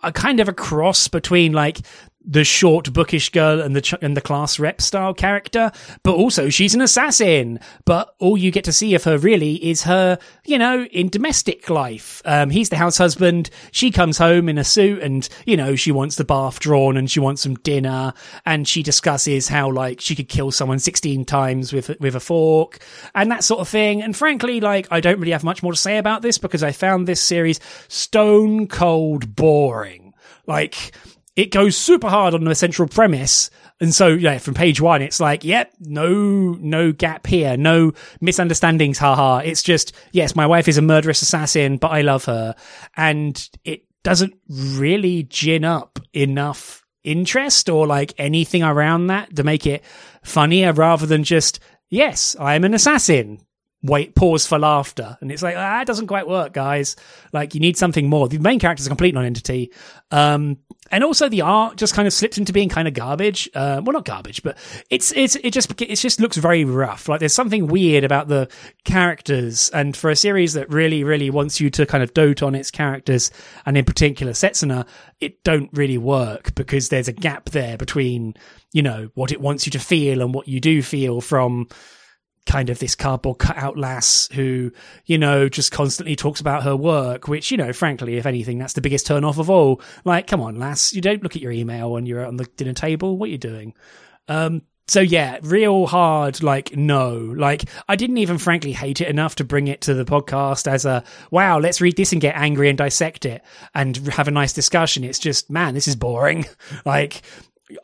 a 0.03 0.13
kind 0.13 0.41
of 0.41 0.49
a 0.49 0.53
cross 0.53 1.09
between 1.09 1.53
like 1.53 1.79
the 2.25 2.45
short 2.45 2.93
bookish 2.93 3.31
girl 3.31 3.61
and 3.61 3.75
the 3.75 3.81
ch- 3.81 3.95
and 4.01 4.17
the 4.17 4.21
class 4.21 4.59
rep 4.59 4.81
style 4.81 5.15
character, 5.15 5.73
but 6.03 6.15
also 6.15 6.49
she's 6.49 6.75
an 6.75 6.81
assassin. 6.81 7.59
But 7.85 8.15
all 8.19 8.37
you 8.37 8.51
get 8.51 8.65
to 8.65 8.73
see 8.73 8.95
of 8.95 9.05
her 9.05 9.19
really 9.19 9.55
is 9.65 9.83
her, 9.85 10.19
you 10.45 10.59
know, 10.59 10.85
in 10.85 11.09
domestic 11.09 11.69
life. 11.69 12.23
Um, 12.25 12.51
he's 12.51 12.69
the 12.69 12.77
house 12.77 12.99
husband. 12.99 13.51
She 13.71 13.91
comes 13.91 14.19
home 14.19 14.49
in 14.49 14.59
a 14.59 14.65
suit, 14.65 15.03
and 15.03 15.29
you 15.47 15.57
know 15.57 15.77
she 15.77 15.93
wants 15.93 16.17
the 16.17 16.25
bath 16.25 16.61
drawn 16.61 16.97
and 16.97 17.11
she 17.11 17.21
wants 17.21 17.43
some 17.43 17.55
dinner, 17.57 18.15
and 18.47 18.67
she 18.67 18.83
discusses 18.83 19.49
how 19.49 19.71
like 19.71 20.01
she 20.01 20.15
could 20.15 20.29
kill 20.29 20.51
someone 20.53 20.79
sixteen 20.79 21.25
times 21.25 21.73
with 21.73 21.91
with 22.01 22.15
a 22.15 22.21
fork 22.21 22.79
and 23.15 23.31
that 23.31 23.45
sort 23.45 23.61
of 23.61 23.69
thing. 23.69 24.03
And 24.03 24.17
frankly, 24.17 24.61
like 24.61 24.87
I 24.91 25.01
don't 25.01 25.19
really 25.19 25.33
have 25.33 25.45
much 25.45 25.63
more 25.63 25.73
to 25.73 25.79
say 25.79 25.99
about 25.99 26.23
this 26.23 26.39
because 26.39 26.63
I 26.63 26.73
found 26.73 27.07
this 27.07 27.21
series 27.21 27.61
stone 27.89 28.67
cold 28.67 29.35
boring. 29.35 30.15
Like 30.47 30.93
it 31.37 31.51
goes 31.51 31.77
super 31.77 32.09
hard 32.09 32.35
on 32.35 32.45
the 32.45 32.55
central 32.55 32.89
premise. 32.89 33.51
And 33.81 33.95
so, 33.95 34.09
yeah, 34.09 34.39
from 34.39 34.55
page 34.55 34.81
one, 34.81 35.03
it's 35.03 35.21
like, 35.21 35.45
yep, 35.45 35.73
no, 35.81 36.57
no 36.61 36.93
gap 36.93 37.27
here, 37.27 37.57
no 37.57 37.93
misunderstandings, 38.21 38.99
haha. 38.99 39.39
It's 39.39 39.63
just, 39.63 39.93
yes, 40.13 40.37
my 40.37 40.47
wife 40.47 40.69
is 40.69 40.79
a 40.79 40.83
murderous 40.83 41.23
assassin, 41.23 41.79
but 41.79 41.89
I 41.89 42.03
love 42.03 42.27
her. 42.27 42.55
And 42.97 43.49
it 43.65 43.85
doesn't 44.03 44.35
really 44.49 45.23
gin 45.25 45.65
up 45.65 45.99
enough 46.13 46.85
interest 47.03 47.69
or 47.69 47.87
like 47.87 48.15
anything 48.19 48.63
around 48.63 49.09
that 49.09 49.35
to 49.37 49.43
make 49.43 49.67
it 49.67 49.83
funnier 50.23 50.73
rather 50.73 51.07
than 51.07 51.25
just, 51.25 51.61
yes, 51.89 52.37
I 52.39 52.55
am 52.55 52.65
an 52.65 52.75
assassin 52.75 53.41
wait, 53.83 54.15
pause 54.15 54.47
for 54.47 54.59
laughter. 54.59 55.19
And 55.21 55.33
it's 55.33 55.43
like, 55.43 55.57
ah, 55.57 55.81
it 55.81 55.87
doesn't 55.87 56.07
quite 56.07 56.29
work, 56.29 56.53
guys. 56.53 56.95
Like, 57.33 57.55
you 57.55 57.61
need 57.61 57.77
something 57.77 58.09
more. 58.09 58.29
The 58.29 58.39
main 58.39 58.61
character 58.61 58.81
is 58.81 58.87
a 58.87 58.91
complete 58.91 59.13
non-entity. 59.13 59.73
Um, 60.13 60.59
and 60.93 61.03
also 61.03 61.29
the 61.29 61.41
art 61.41 61.77
just 61.77 61.95
kind 61.95 62.07
of 62.07 62.13
slips 62.13 62.39
into 62.39 62.53
being 62.53 62.69
kind 62.69 62.87
of 62.87 62.95
garbage. 62.95 63.49
Uh, 63.55 63.81
well, 63.85 63.95
not 63.95 64.05
garbage, 64.05 64.43
but 64.43 64.57
it's, 64.91 65.11
it's, 65.13 65.37
it 65.37 65.53
just, 65.53 65.81
it 65.81 65.97
just 65.97 66.21
looks 66.21 66.37
very 66.37 66.65
rough. 66.65 67.09
Like 67.09 67.19
there's 67.19 67.35
something 67.35 67.67
weird 67.67 68.05
about 68.05 68.29
the 68.29 68.49
characters. 68.85 69.69
And 69.71 69.97
for 69.97 70.11
a 70.11 70.17
series 70.17 70.53
that 70.53 70.71
really, 70.71 71.03
really 71.03 71.31
wants 71.31 71.61
you 71.61 71.71
to 71.71 71.87
kind 71.87 72.05
of 72.05 72.15
dote 72.15 72.43
on 72.43 72.55
its 72.55 72.71
characters 72.71 73.31
and 73.67 73.77
in 73.77 73.85
particular 73.85 74.33
Setsuna, 74.33 74.87
it 75.21 75.43
don't 75.45 75.71
really 75.73 75.99
work 75.99 76.55
because 76.55 76.89
there's 76.89 77.09
a 77.09 77.13
gap 77.13 77.51
there 77.51 77.77
between, 77.77 78.35
you 78.73 78.83
know, 78.83 79.11
what 79.15 79.33
it 79.33 79.41
wants 79.41 79.67
you 79.67 79.71
to 79.71 79.79
feel 79.79 80.21
and 80.21 80.35
what 80.35 80.47
you 80.47 80.61
do 80.61 80.83
feel 80.83 81.21
from, 81.21 81.69
kind 82.47 82.71
of 82.71 82.79
this 82.79 82.95
cardboard 82.95 83.39
cutout 83.39 83.77
lass 83.77 84.29
who, 84.33 84.73
you 85.07 85.17
know, 85.19 85.49
just 85.49 85.73
constantly 85.73 86.17
talks 86.17 86.41
about 86.41 86.65
her 86.65 86.75
work, 86.75 87.29
which, 87.29 87.51
you 87.51 87.57
know, 87.57 87.73
frankly, 87.73 88.17
if 88.17 88.27
anything, 88.27 88.59
that's 88.59 88.73
the 88.73 88.81
biggest 88.81 89.07
turn 89.07 89.25
off 89.25 89.39
of 89.39 89.49
all. 89.49 89.81
Like, 90.05 90.27
come 90.27 90.41
on, 90.41 90.59
lass, 90.59 90.93
you 90.93 91.01
don't 91.01 91.23
look 91.23 91.37
at 91.37 91.43
your 91.43 91.53
email 91.53 91.93
when 91.93 92.07
you're 92.07 92.27
on 92.27 92.37
the 92.37 92.45
dinner 92.57 92.73
table. 92.73 93.17
What 93.17 93.29
are 93.29 93.33
you 93.33 93.39
doing? 93.39 93.75
Um, 94.29 94.63
so 94.89 95.01
yeah, 95.01 95.39
real 95.43 95.87
hard, 95.87 96.43
like, 96.43 96.77
no. 96.77 97.15
Like, 97.17 97.65
I 97.89 97.97
didn't 97.97 98.19
even 98.19 98.39
frankly 98.39 98.73
hate 98.73 99.01
it 99.01 99.09
enough 99.09 99.37
to 99.37 99.45
bring 99.45 99.69
it 99.69 99.83
to 99.83 99.95
the 99.95 100.05
podcast 100.05 100.67
as 100.67 100.85
a, 100.85 101.05
wow, 101.31 101.59
let's 101.59 101.81
read 101.81 101.97
this 101.97 102.13
and 102.13 102.21
get 102.21 102.37
angry 102.37 102.69
and 102.69 102.77
dissect 102.77 103.25
it 103.25 103.43
and 103.75 103.97
have 104.09 104.29
a 104.29 104.33
nice 104.33 104.53
discussion. 104.53 105.05
It's 105.05 105.21
just, 105.21 105.49
man, 105.49 105.75
this 105.75 105.87
is 105.87 105.95
boring. 105.95 106.47
like, 106.85 107.23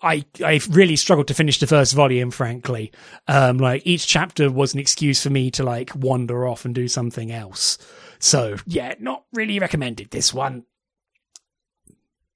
I 0.03 0.25
I 0.45 0.61
really 0.71 0.97
struggled 0.97 1.29
to 1.29 1.35
finish 1.35 1.59
the 1.59 1.67
first 1.67 1.95
volume, 1.95 2.31
frankly. 2.31 2.93
Um, 3.27 3.59
like 3.59 3.87
each 3.87 4.07
chapter 4.07 4.51
was 4.51 4.75
an 4.75 4.81
excuse 4.81 5.23
for 5.23 5.31
me 5.31 5.51
to 5.53 5.63
like 5.63 5.95
wander 5.95 6.47
off 6.47 6.65
and 6.65 6.75
do 6.75 6.89
something 6.89 7.33
else. 7.33 7.79
So 8.19 8.57
yeah, 8.67 8.95
not 8.99 9.25
really 9.33 9.59
recommended 9.59 10.11
this 10.11 10.35
one. 10.35 10.65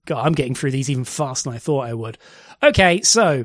God, 0.06 0.26
I'm 0.26 0.32
getting 0.32 0.54
through 0.54 0.72
these 0.72 0.90
even 0.90 1.04
faster 1.04 1.48
than 1.48 1.56
I 1.56 1.60
thought 1.60 1.86
I 1.86 1.94
would. 1.94 2.18
Okay, 2.62 3.02
so 3.02 3.44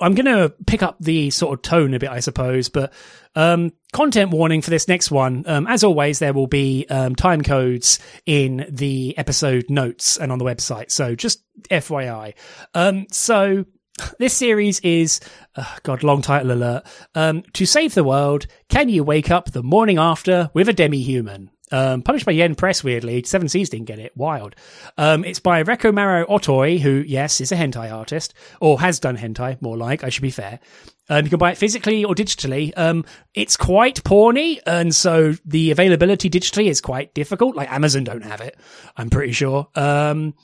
I'm 0.00 0.14
going 0.14 0.26
to 0.26 0.54
pick 0.66 0.82
up 0.82 0.96
the 1.00 1.30
sort 1.30 1.54
of 1.54 1.62
tone 1.62 1.94
a 1.94 1.98
bit, 1.98 2.10
I 2.10 2.20
suppose, 2.20 2.68
but 2.68 2.92
um, 3.34 3.72
content 3.92 4.30
warning 4.30 4.62
for 4.62 4.70
this 4.70 4.88
next 4.88 5.10
one. 5.10 5.44
Um, 5.46 5.66
as 5.66 5.84
always, 5.84 6.18
there 6.18 6.32
will 6.32 6.46
be 6.46 6.86
um, 6.90 7.14
time 7.14 7.42
codes 7.42 7.98
in 8.26 8.66
the 8.70 9.16
episode 9.16 9.66
notes 9.68 10.16
and 10.16 10.32
on 10.32 10.38
the 10.38 10.44
website. 10.44 10.90
So 10.90 11.14
just 11.14 11.42
FYI. 11.70 12.34
Um, 12.74 13.06
so 13.10 13.64
this 14.18 14.34
series 14.34 14.80
is, 14.80 15.20
uh, 15.56 15.76
God, 15.82 16.02
long 16.02 16.22
title 16.22 16.52
alert. 16.52 16.84
Um, 17.14 17.42
to 17.54 17.66
save 17.66 17.94
the 17.94 18.04
world, 18.04 18.46
can 18.68 18.88
you 18.88 19.04
wake 19.04 19.30
up 19.30 19.52
the 19.52 19.62
morning 19.62 19.98
after 19.98 20.50
with 20.54 20.68
a 20.68 20.72
demi-human? 20.72 21.50
Um, 21.70 22.02
published 22.02 22.26
by 22.26 22.32
Yen 22.32 22.54
Press, 22.54 22.82
weirdly. 22.82 23.22
Seven 23.24 23.48
Seas 23.48 23.70
didn't 23.70 23.86
get 23.86 23.98
it. 23.98 24.16
Wild. 24.16 24.54
Um, 24.96 25.24
it's 25.24 25.40
by 25.40 25.62
Rekomaro 25.62 26.26
Otoi, 26.26 26.80
who, 26.80 27.04
yes, 27.06 27.40
is 27.40 27.52
a 27.52 27.56
hentai 27.56 27.92
artist, 27.92 28.34
or 28.60 28.80
has 28.80 28.98
done 28.98 29.16
hentai, 29.16 29.60
more 29.60 29.76
like, 29.76 30.04
I 30.04 30.08
should 30.08 30.22
be 30.22 30.30
fair. 30.30 30.60
Um, 31.08 31.24
you 31.24 31.30
can 31.30 31.38
buy 31.38 31.52
it 31.52 31.58
physically 31.58 32.04
or 32.04 32.14
digitally. 32.14 32.72
Um, 32.76 33.04
it's 33.34 33.56
quite 33.56 34.02
porny, 34.04 34.60
and 34.66 34.94
so 34.94 35.34
the 35.44 35.70
availability 35.70 36.28
digitally 36.28 36.68
is 36.68 36.80
quite 36.80 37.14
difficult. 37.14 37.56
Like 37.56 37.72
Amazon 37.72 38.04
don't 38.04 38.24
have 38.24 38.40
it, 38.40 38.56
I'm 38.96 39.10
pretty 39.10 39.32
sure. 39.32 39.68
Um, 39.74 40.34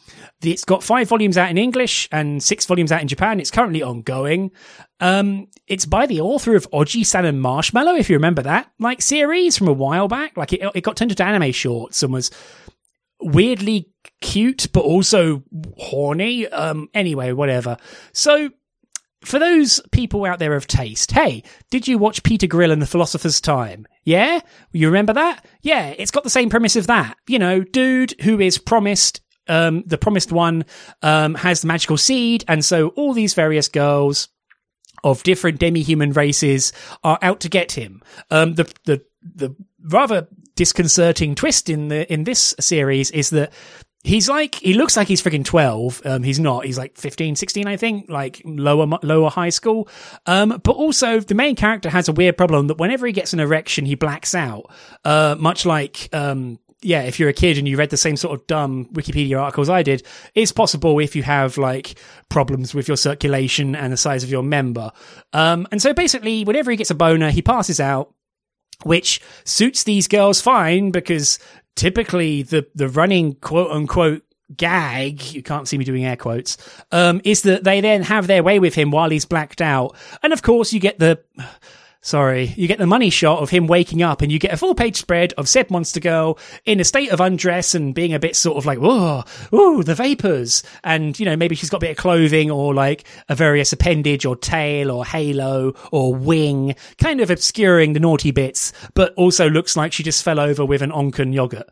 it's 0.43 0.65
got 0.65 0.83
five 0.83 1.09
volumes 1.09 1.37
out 1.37 1.51
in 1.51 1.59
English 1.59 2.09
and 2.13 2.43
six 2.43 2.67
volumes 2.67 2.93
out 2.93 3.03
in 3.03 3.09
Japan. 3.09 3.41
It's 3.41 3.51
currently 3.51 3.83
ongoing. 3.83 4.51
Um, 5.01 5.49
it's 5.67 5.87
by 5.87 6.07
the 6.07 6.21
author 6.21 6.55
of 6.57 6.71
Oji-san 6.71 7.25
and 7.25 7.43
Marshmallow, 7.43 7.95
if 7.95 8.09
you 8.09 8.17
remember 8.17 8.43
that, 8.43 8.71
like 8.79 9.03
series 9.03 9.59
from 9.59 9.69
a 9.69 9.73
while 9.73 10.09
back. 10.09 10.37
Like 10.37 10.53
it, 10.53 10.63
it 10.75 10.81
got 10.83 10.97
turned 10.97 11.11
into 11.11 11.25
anime 11.25 11.53
shorts 11.53 12.03
and 12.03 12.13
was 12.13 12.31
weirdly 13.21 13.91
cute, 14.21 14.69
but 14.73 14.85
also 14.85 15.43
horny. 15.77 16.47
Um, 16.49 16.89
anyway, 16.95 17.33
whatever. 17.33 17.77
So 18.13 18.51
for 19.25 19.39
those 19.39 19.81
people 19.93 20.25
out 20.25 20.39
there 20.39 20.55
of 20.55 20.67
taste, 20.67 21.13
hey, 21.13 21.43
did 21.71 21.89
you 21.89 21.99
watch 21.99 22.23
Peter 22.23 22.47
Grill 22.47 22.71
and 22.71 22.83
the 22.83 22.87
Philosopher's 22.87 23.41
Time? 23.41 23.87
Yeah? 24.05 24.41
You 24.73 24.89
remember 24.89 25.15
that? 25.15 25.45
Yeah, 25.63 25.89
it's 25.97 26.11
got 26.11 26.25
the 26.25 26.31
same 26.31 26.51
premise 26.51 26.77
of 26.77 26.87
that. 26.87 27.17
You 27.27 27.39
know, 27.39 27.63
dude 27.63 28.15
who 28.23 28.41
is 28.41 28.59
promised, 28.59 29.21
um, 29.49 29.83
the 29.87 29.99
promised 29.99 30.33
one, 30.33 30.65
um, 31.03 31.35
has 31.35 31.63
the 31.63 31.69
magical 31.69 31.97
seed, 31.97 32.45
and 32.49 32.65
so 32.65 32.89
all 32.89 33.13
these 33.13 33.35
various 33.35 33.69
girls 33.69 34.29
of 35.03 35.23
different 35.23 35.59
demi-human 35.61 36.13
races 36.13 36.73
are 37.03 37.19
out 37.21 37.41
to 37.41 37.49
get 37.49 37.73
him. 37.73 38.03
Um, 38.31 38.55
the, 38.55 38.73
the, 38.85 39.03
the 39.23 39.55
rather 39.83 40.29
disconcerting 40.57 41.35
twist 41.35 41.69
in 41.69 41.89
the, 41.89 42.11
in 42.13 42.25
this 42.25 42.55
series 42.61 43.11
is 43.11 43.31
that 43.31 43.53
he's 44.05 44.29
like 44.29 44.55
he 44.57 44.75
looks 44.75 44.97
like 44.97 45.09
he's 45.09 45.23
freaking 45.23 45.45
12 45.45 46.03
um 46.05 46.23
he's 46.23 46.39
not. 46.39 46.65
He's 46.65 46.79
like 46.79 46.97
15 46.97 47.35
16 47.35 47.67
i 47.67 47.77
think 47.77 48.09
like 48.09 48.41
lower 48.45 48.87
lower 49.03 49.31
high 49.31 49.49
school. 49.49 49.89
Um 50.27 50.61
but 50.63 50.73
also 50.73 51.19
the 51.19 51.35
main 51.35 51.57
character 51.57 51.91
has 51.91 52.09
a 52.09 52.13
weird 52.13 52.37
problem 52.37 52.69
that 52.69 52.79
whenever 52.79 53.07
he 53.07 53.13
gets 53.13 53.33
an 53.33 53.41
erection 53.41 53.87
he 53.87 53.97
blacks 53.97 54.35
out. 54.35 54.71
Uh 55.05 55.35
much 55.39 55.67
like 55.67 56.09
um 56.13 56.61
yeah, 56.85 57.03
if 57.03 57.19
you're 57.19 57.31
a 57.31 57.35
kid 57.35 57.57
and 57.57 57.67
you 57.67 57.79
read 57.79 57.89
the 57.89 57.97
same 57.97 58.17
sort 58.17 58.39
of 58.39 58.47
dumb 58.47 58.85
Wikipedia 58.93 59.41
articles 59.41 59.71
I 59.71 59.83
did, 59.83 60.07
it's 60.35 60.53
possible 60.53 60.99
if 60.99 61.17
you 61.17 61.23
have 61.23 61.57
like 61.57 61.99
problems 62.29 62.75
with 62.75 62.89
your 62.89 62.99
circulation 62.99 63.75
and 63.75 63.91
the 63.93 63.97
size 63.97 64.23
of 64.23 64.31
your 64.31 64.43
member. 64.43 64.93
Um, 65.33 65.67
and 65.73 65.81
so 65.81 65.95
basically, 65.95 66.45
whenever 66.45 66.71
he 66.71 66.77
gets 66.77 66.91
a 66.91 66.95
boner, 66.95 67.31
he 67.31 67.41
passes 67.41 67.81
out, 67.81 68.13
which 68.83 69.23
suits 69.45 69.85
these 69.85 70.09
girls 70.09 70.43
fine 70.43 70.91
because 70.91 71.39
typically 71.77 72.43
the 72.43 72.67
the 72.75 72.89
running 72.89 73.35
quote 73.35 73.71
unquote 73.71 74.23
gag 74.57 75.23
you 75.33 75.43
can't 75.43 75.67
see 75.67 75.79
me 75.79 75.85
doing 75.85 76.05
air 76.05 76.17
quotes 76.17 76.59
um 76.93 77.21
is 77.25 77.43
that 77.43 77.65
they 77.65 77.81
then 77.81 78.03
have 78.03 78.27
their 78.27 78.43
way 78.43 78.59
with 78.59 78.75
him 78.75 78.91
while 78.91 79.11
he's 79.11 79.25
blacked 79.25 79.61
out. 79.63 79.97
And 80.23 80.33
of 80.33 80.43
course 80.43 80.73
you 80.73 80.81
get 80.81 80.99
the 80.99 81.19
sorry. 82.05 82.53
You 82.57 82.69
get 82.69 82.79
the 82.79 82.87
money 82.87 83.11
shot 83.11 83.41
of 83.43 83.51
him 83.51 83.67
waking 83.67 84.03
up 84.03 84.23
and 84.23 84.31
you 84.31 84.39
get 84.39 84.53
a 84.53 84.57
full 84.57 84.75
page 84.75 84.97
spread 84.97 85.33
of 85.33 85.49
said 85.49 85.71
monster 85.71 85.99
girl 85.99 86.39
in 86.65 86.79
a 86.79 86.85
state 86.85 87.11
of 87.11 87.21
undress 87.21 87.75
and 87.75 87.95
being 87.95 88.13
a 88.13 88.21
bit 88.21 88.37
sort 88.37 88.59
of 88.59 88.67
like 88.67 88.79
whoa 88.79 89.25
ooh 89.53 89.83
the 89.83 89.95
vapors. 89.95 90.63
And 90.85 91.19
you 91.19 91.25
know 91.27 91.37
maybe 91.37 91.57
she's 91.57 91.71
got 91.71 91.79
a 91.79 91.81
bit 91.81 91.93
of 91.93 91.97
clothing 91.97 92.51
or 92.51 92.75
like 92.75 93.05
a 93.29 93.35
various 93.35 93.73
appendage 93.73 94.25
or 94.25 94.37
tail 94.37 94.91
or 94.91 95.05
halo 95.05 95.75
or 95.91 96.15
wing 96.15 96.77
kind 96.99 97.21
of 97.21 97.31
obscuring 97.31 97.95
the 97.95 98.01
naughty 98.01 98.31
bits 98.31 98.73
but 98.93 99.15
also 99.15 99.49
looks 99.49 99.77
like 99.77 99.93
she 99.93 100.03
just 100.03 100.23
fell 100.23 100.39
over 100.39 100.65
with 100.65 100.83
an 100.83 100.93
onken 100.93 101.35
yogurt. 101.35 101.69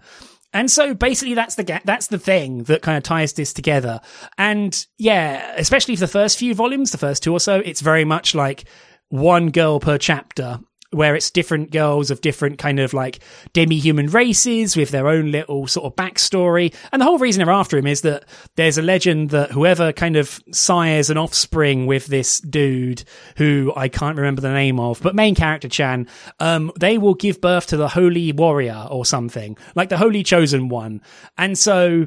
And 0.55 0.71
so 0.71 0.95
basically 0.95 1.35
that's 1.35 1.55
the 1.55 1.81
that's 1.85 2.09
the 2.09 2.19
thing 2.19 2.65
that 2.65 2.83
kind 2.83 2.97
of 2.97 3.03
ties 3.03 3.33
this 3.33 3.53
together. 3.53 4.01
And 4.37 4.87
yeah, 4.99 5.55
especially 5.57 5.97
for 5.97 6.01
the 6.01 6.09
first 6.09 6.39
few 6.39 6.55
volumes, 6.55 6.91
the 6.91 6.99
first 6.99 7.23
two 7.23 7.33
or 7.33 7.41
so, 7.41 7.61
it's 7.61 7.81
very 7.81 8.05
much 8.05 8.35
like 8.35 8.65
one 9.13 9.51
girl 9.51 9.79
per 9.79 9.99
chapter 9.99 10.59
where 10.91 11.15
it's 11.15 11.31
different 11.31 11.71
girls 11.71 12.11
of 12.11 12.21
different 12.21 12.59
kind 12.59 12.79
of 12.79 12.93
like 12.93 13.21
demi-human 13.53 14.07
races 14.09 14.77
with 14.77 14.91
their 14.91 15.09
own 15.09 15.31
little 15.31 15.67
sort 15.67 15.87
of 15.87 15.97
backstory. 15.97 16.75
And 16.93 17.01
the 17.01 17.07
whole 17.07 17.19
reason 17.19 17.43
they're 17.43 17.53
after 17.53 17.79
him 17.79 17.87
is 17.87 18.03
that 18.03 18.25
there's 18.57 18.79
a 18.79 18.83
legend 18.83 19.31
that 19.31 19.51
whoever 19.51 19.93
kind 19.93 20.17
of 20.17 20.41
sires 20.53 21.09
an 21.11 21.17
offspring 21.17 21.87
with 21.87 22.07
this 22.07 22.41
dude, 22.41 23.05
who 23.37 23.73
I 23.75 23.89
can't 23.89 24.17
remember 24.17 24.43
the 24.43 24.53
name 24.53 24.79
of, 24.79 25.01
but 25.03 25.15
main 25.15 25.35
character 25.35 25.69
Chan, 25.69 26.09
um, 26.41 26.71
they 26.79 26.99
will 26.99 27.15
give 27.15 27.41
birth 27.41 27.69
to 27.69 27.77
the 27.77 27.89
holy 27.89 28.33
warrior 28.33 28.87
or 28.91 29.07
something, 29.07 29.57
like 29.75 29.89
the 29.89 29.99
holy 29.99 30.23
chosen 30.23 30.69
one. 30.69 31.01
And 31.39 31.57
so 31.57 32.07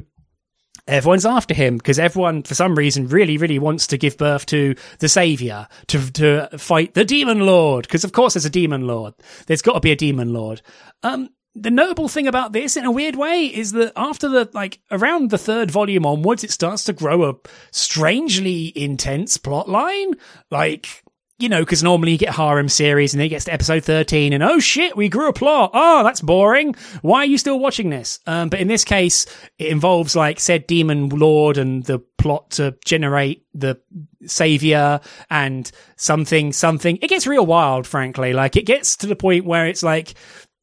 everyone's 0.86 1.26
after 1.26 1.54
him 1.54 1.76
because 1.76 1.98
everyone, 1.98 2.42
for 2.42 2.54
some 2.54 2.74
reason, 2.74 3.08
really, 3.08 3.36
really 3.38 3.58
wants 3.58 3.86
to 3.88 3.98
give 3.98 4.16
birth 4.16 4.46
to 4.46 4.74
the 4.98 5.08
savior 5.08 5.68
to 5.88 6.10
to 6.12 6.48
fight 6.58 6.94
the 6.94 7.04
demon 7.04 7.40
lord. 7.40 7.86
Because 7.86 8.04
of 8.04 8.12
course, 8.12 8.34
there's 8.34 8.44
a 8.44 8.50
demon 8.50 8.86
lord. 8.86 9.14
There's 9.46 9.62
got 9.62 9.74
to 9.74 9.80
be 9.80 9.92
a 9.92 9.96
demon 9.96 10.32
lord. 10.32 10.62
Um, 11.02 11.30
the 11.54 11.70
notable 11.70 12.08
thing 12.08 12.26
about 12.26 12.52
this, 12.52 12.76
in 12.76 12.84
a 12.84 12.90
weird 12.90 13.16
way, 13.16 13.46
is 13.46 13.72
that 13.72 13.92
after 13.96 14.28
the 14.28 14.50
like 14.52 14.80
around 14.90 15.30
the 15.30 15.38
third 15.38 15.70
volume 15.70 16.04
onwards, 16.04 16.44
it 16.44 16.50
starts 16.50 16.84
to 16.84 16.92
grow 16.92 17.28
a 17.28 17.34
strangely 17.72 18.72
intense 18.76 19.38
plot 19.38 19.68
line. 19.68 20.14
Like 20.50 21.02
you 21.38 21.48
know, 21.50 21.60
because 21.60 21.82
normally 21.82 22.12
you 22.12 22.18
get 22.18 22.34
harem 22.34 22.68
series 22.68 23.12
and 23.12 23.20
then 23.20 23.26
it 23.26 23.30
gets 23.30 23.44
to 23.44 23.52
episode 23.52 23.84
13 23.84 24.32
and 24.32 24.42
oh 24.42 24.58
shit, 24.58 24.96
we 24.96 25.08
grew 25.08 25.28
a 25.28 25.32
plot. 25.32 25.70
Oh, 25.74 26.02
that's 26.02 26.22
boring. 26.22 26.74
Why 27.02 27.18
are 27.18 27.26
you 27.26 27.36
still 27.36 27.58
watching 27.58 27.90
this? 27.90 28.20
Um, 28.26 28.48
but 28.48 28.60
in 28.60 28.68
this 28.68 28.84
case, 28.84 29.26
it 29.58 29.68
involves 29.68 30.16
like 30.16 30.40
said 30.40 30.66
demon 30.66 31.10
lord 31.10 31.58
and 31.58 31.84
the 31.84 31.98
plot 32.18 32.50
to 32.52 32.76
generate 32.84 33.44
the 33.52 33.78
savior 34.24 35.00
and 35.28 35.70
something, 35.96 36.52
something. 36.52 36.98
It 37.02 37.08
gets 37.08 37.26
real 37.26 37.44
wild, 37.44 37.86
frankly. 37.86 38.32
Like 38.32 38.56
it 38.56 38.64
gets 38.64 38.96
to 38.98 39.06
the 39.06 39.16
point 39.16 39.44
where 39.44 39.66
it's 39.66 39.82
like 39.82 40.14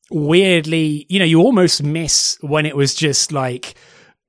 weirdly, 0.09 1.05
you 1.09 1.19
know, 1.19 1.25
you 1.25 1.39
almost 1.41 1.83
miss 1.83 2.37
when 2.41 2.65
it 2.65 2.75
was 2.75 2.95
just 2.95 3.31
like, 3.31 3.75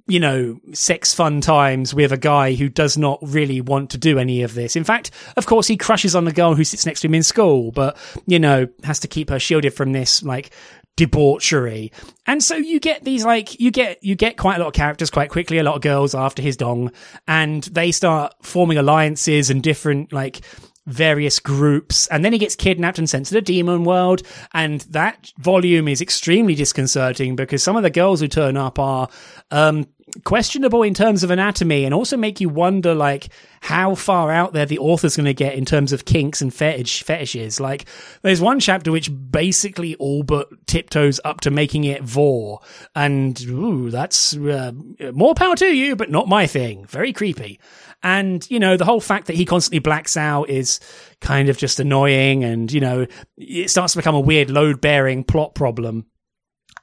you 0.06 0.20
know, 0.20 0.60
sex 0.72 1.14
fun 1.14 1.40
times 1.40 1.94
with 1.94 2.12
a 2.12 2.18
guy 2.18 2.54
who 2.54 2.68
does 2.68 2.98
not 2.98 3.18
really 3.22 3.60
want 3.60 3.90
to 3.90 3.98
do 3.98 4.18
any 4.18 4.42
of 4.42 4.54
this. 4.54 4.76
In 4.76 4.84
fact, 4.84 5.10
of 5.36 5.46
course, 5.46 5.66
he 5.66 5.76
crushes 5.76 6.14
on 6.14 6.24
the 6.24 6.32
girl 6.32 6.54
who 6.54 6.64
sits 6.64 6.84
next 6.84 7.00
to 7.00 7.06
him 7.06 7.14
in 7.14 7.22
school, 7.22 7.72
but, 7.72 7.96
you 8.26 8.38
know, 8.38 8.68
has 8.82 9.00
to 9.00 9.08
keep 9.08 9.30
her 9.30 9.38
shielded 9.38 9.72
from 9.72 9.92
this, 9.92 10.22
like, 10.22 10.50
debauchery. 10.96 11.90
And 12.26 12.42
so 12.42 12.54
you 12.54 12.80
get 12.80 13.02
these, 13.02 13.24
like, 13.24 13.58
you 13.58 13.70
get, 13.70 14.04
you 14.04 14.14
get 14.14 14.36
quite 14.36 14.56
a 14.56 14.58
lot 14.58 14.68
of 14.68 14.74
characters 14.74 15.10
quite 15.10 15.30
quickly, 15.30 15.58
a 15.58 15.62
lot 15.62 15.76
of 15.76 15.80
girls 15.80 16.14
after 16.14 16.42
his 16.42 16.56
dong, 16.56 16.92
and 17.26 17.64
they 17.64 17.90
start 17.90 18.34
forming 18.42 18.76
alliances 18.76 19.48
and 19.48 19.62
different, 19.62 20.12
like, 20.12 20.42
various 20.86 21.40
groups 21.40 22.06
and 22.08 22.24
then 22.24 22.32
he 22.32 22.38
gets 22.38 22.54
kidnapped 22.54 22.98
and 22.98 23.08
sent 23.08 23.26
to 23.26 23.34
the 23.34 23.40
demon 23.40 23.84
world 23.84 24.22
and 24.52 24.82
that 24.82 25.32
volume 25.38 25.88
is 25.88 26.02
extremely 26.02 26.54
disconcerting 26.54 27.34
because 27.34 27.62
some 27.62 27.76
of 27.76 27.82
the 27.82 27.90
girls 27.90 28.20
who 28.20 28.28
turn 28.28 28.56
up 28.56 28.78
are 28.78 29.08
um, 29.50 29.86
questionable 30.24 30.82
in 30.82 30.94
terms 30.94 31.22
of 31.22 31.30
anatomy 31.30 31.84
and 31.84 31.94
also 31.94 32.16
make 32.16 32.40
you 32.40 32.48
wonder 32.48 32.94
like 32.94 33.28
how 33.60 33.94
far 33.94 34.30
out 34.30 34.52
there 34.52 34.66
the 34.66 34.78
author's 34.78 35.16
going 35.16 35.24
to 35.24 35.34
get 35.34 35.54
in 35.54 35.64
terms 35.64 35.92
of 35.92 36.04
kinks 36.04 36.42
and 36.42 36.52
fetish 36.52 37.02
fetishes. 37.02 37.58
Like 37.58 37.86
there's 38.22 38.40
one 38.40 38.60
chapter 38.60 38.92
which 38.92 39.10
basically 39.30 39.94
all 39.96 40.22
but 40.22 40.66
tiptoes 40.66 41.20
up 41.24 41.40
to 41.42 41.50
making 41.50 41.84
it 41.84 42.02
vore. 42.02 42.60
And 42.94 43.40
ooh 43.42 43.90
that's 43.90 44.36
uh, 44.36 44.72
more 45.12 45.34
power 45.34 45.56
to 45.56 45.66
you 45.66 45.96
but 45.96 46.10
not 46.10 46.28
my 46.28 46.46
thing. 46.46 46.84
Very 46.86 47.12
creepy. 47.12 47.58
And 48.02 48.48
you 48.50 48.60
know 48.60 48.76
the 48.76 48.84
whole 48.84 49.00
fact 49.00 49.26
that 49.28 49.36
he 49.36 49.44
constantly 49.44 49.78
blacks 49.78 50.16
out 50.16 50.50
is 50.50 50.80
kind 51.20 51.48
of 51.48 51.56
just 51.56 51.80
annoying 51.80 52.44
and 52.44 52.70
you 52.70 52.80
know 52.80 53.06
it 53.38 53.70
starts 53.70 53.94
to 53.94 53.98
become 53.98 54.14
a 54.14 54.20
weird 54.20 54.50
load 54.50 54.80
bearing 54.80 55.24
plot 55.24 55.54
problem 55.54 56.06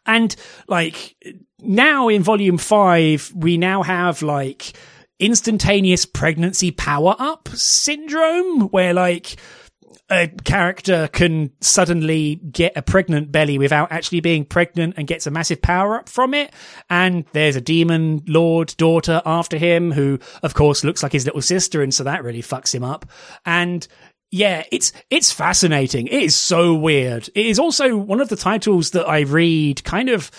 and 0.05 0.35
like 0.67 1.15
now 1.59 2.07
in 2.07 2.23
volume 2.23 2.57
five, 2.57 3.31
we 3.35 3.57
now 3.57 3.83
have 3.83 4.21
like 4.21 4.73
instantaneous 5.19 6.05
pregnancy 6.05 6.71
power 6.71 7.15
up 7.19 7.47
syndrome 7.49 8.61
where 8.69 8.93
like 8.93 9.37
a 10.11 10.27
character 10.43 11.07
can 11.13 11.51
suddenly 11.61 12.35
get 12.35 12.73
a 12.75 12.81
pregnant 12.81 13.31
belly 13.31 13.57
without 13.57 13.91
actually 13.93 14.19
being 14.19 14.43
pregnant 14.43 14.95
and 14.97 15.07
gets 15.07 15.25
a 15.25 15.31
massive 15.31 15.61
power 15.61 15.95
up 15.95 16.09
from 16.09 16.33
it. 16.33 16.53
And 16.89 17.23
there's 17.31 17.55
a 17.55 17.61
demon 17.61 18.21
lord 18.27 18.75
daughter 18.77 19.21
after 19.25 19.57
him 19.57 19.91
who, 19.93 20.19
of 20.43 20.53
course, 20.53 20.83
looks 20.83 21.01
like 21.01 21.13
his 21.13 21.25
little 21.25 21.41
sister. 21.41 21.81
And 21.81 21.93
so 21.93 22.03
that 22.03 22.25
really 22.25 22.41
fucks 22.41 22.75
him 22.75 22.83
up. 22.83 23.05
And 23.45 23.87
yeah, 24.31 24.63
it's 24.71 24.93
it's 25.09 25.31
fascinating. 25.31 26.07
It 26.07 26.23
is 26.23 26.35
so 26.35 26.73
weird. 26.73 27.27
It 27.35 27.45
is 27.45 27.59
also 27.59 27.97
one 27.97 28.21
of 28.21 28.29
the 28.29 28.37
titles 28.37 28.91
that 28.91 29.07
I 29.07 29.21
read 29.21 29.83
kind 29.83 30.09
of 30.09 30.31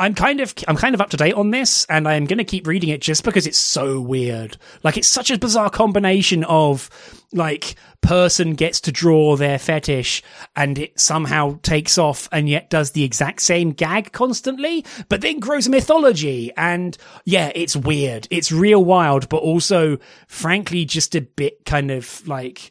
I'm 0.00 0.14
kind 0.14 0.40
of 0.40 0.54
I'm 0.66 0.76
kind 0.76 0.94
of 0.94 1.00
up 1.00 1.10
to 1.10 1.16
date 1.16 1.34
on 1.34 1.50
this, 1.50 1.84
and 1.90 2.08
I'm 2.08 2.24
going 2.24 2.38
to 2.38 2.44
keep 2.44 2.66
reading 2.66 2.88
it 2.88 3.02
just 3.02 3.24
because 3.24 3.46
it's 3.46 3.58
so 3.58 4.00
weird. 4.00 4.56
Like 4.82 4.96
it's 4.96 5.08
such 5.08 5.30
a 5.30 5.38
bizarre 5.38 5.70
combination 5.70 6.44
of 6.44 6.88
like 7.32 7.74
person 8.00 8.54
gets 8.54 8.80
to 8.82 8.92
draw 8.92 9.36
their 9.36 9.58
fetish 9.58 10.22
and 10.56 10.78
it 10.78 10.98
somehow 10.98 11.58
takes 11.62 11.98
off 11.98 12.26
and 12.32 12.48
yet 12.48 12.70
does 12.70 12.92
the 12.92 13.04
exact 13.04 13.42
same 13.42 13.72
gag 13.72 14.12
constantly, 14.12 14.84
but 15.08 15.20
then 15.20 15.40
grows 15.40 15.66
a 15.66 15.70
mythology. 15.70 16.52
And 16.56 16.96
yeah, 17.24 17.50
it's 17.54 17.76
weird. 17.76 18.28
It's 18.30 18.52
real 18.52 18.82
wild, 18.82 19.28
but 19.28 19.42
also 19.42 19.98
frankly 20.28 20.86
just 20.86 21.14
a 21.14 21.20
bit 21.20 21.66
kind 21.66 21.90
of 21.90 22.26
like 22.26 22.70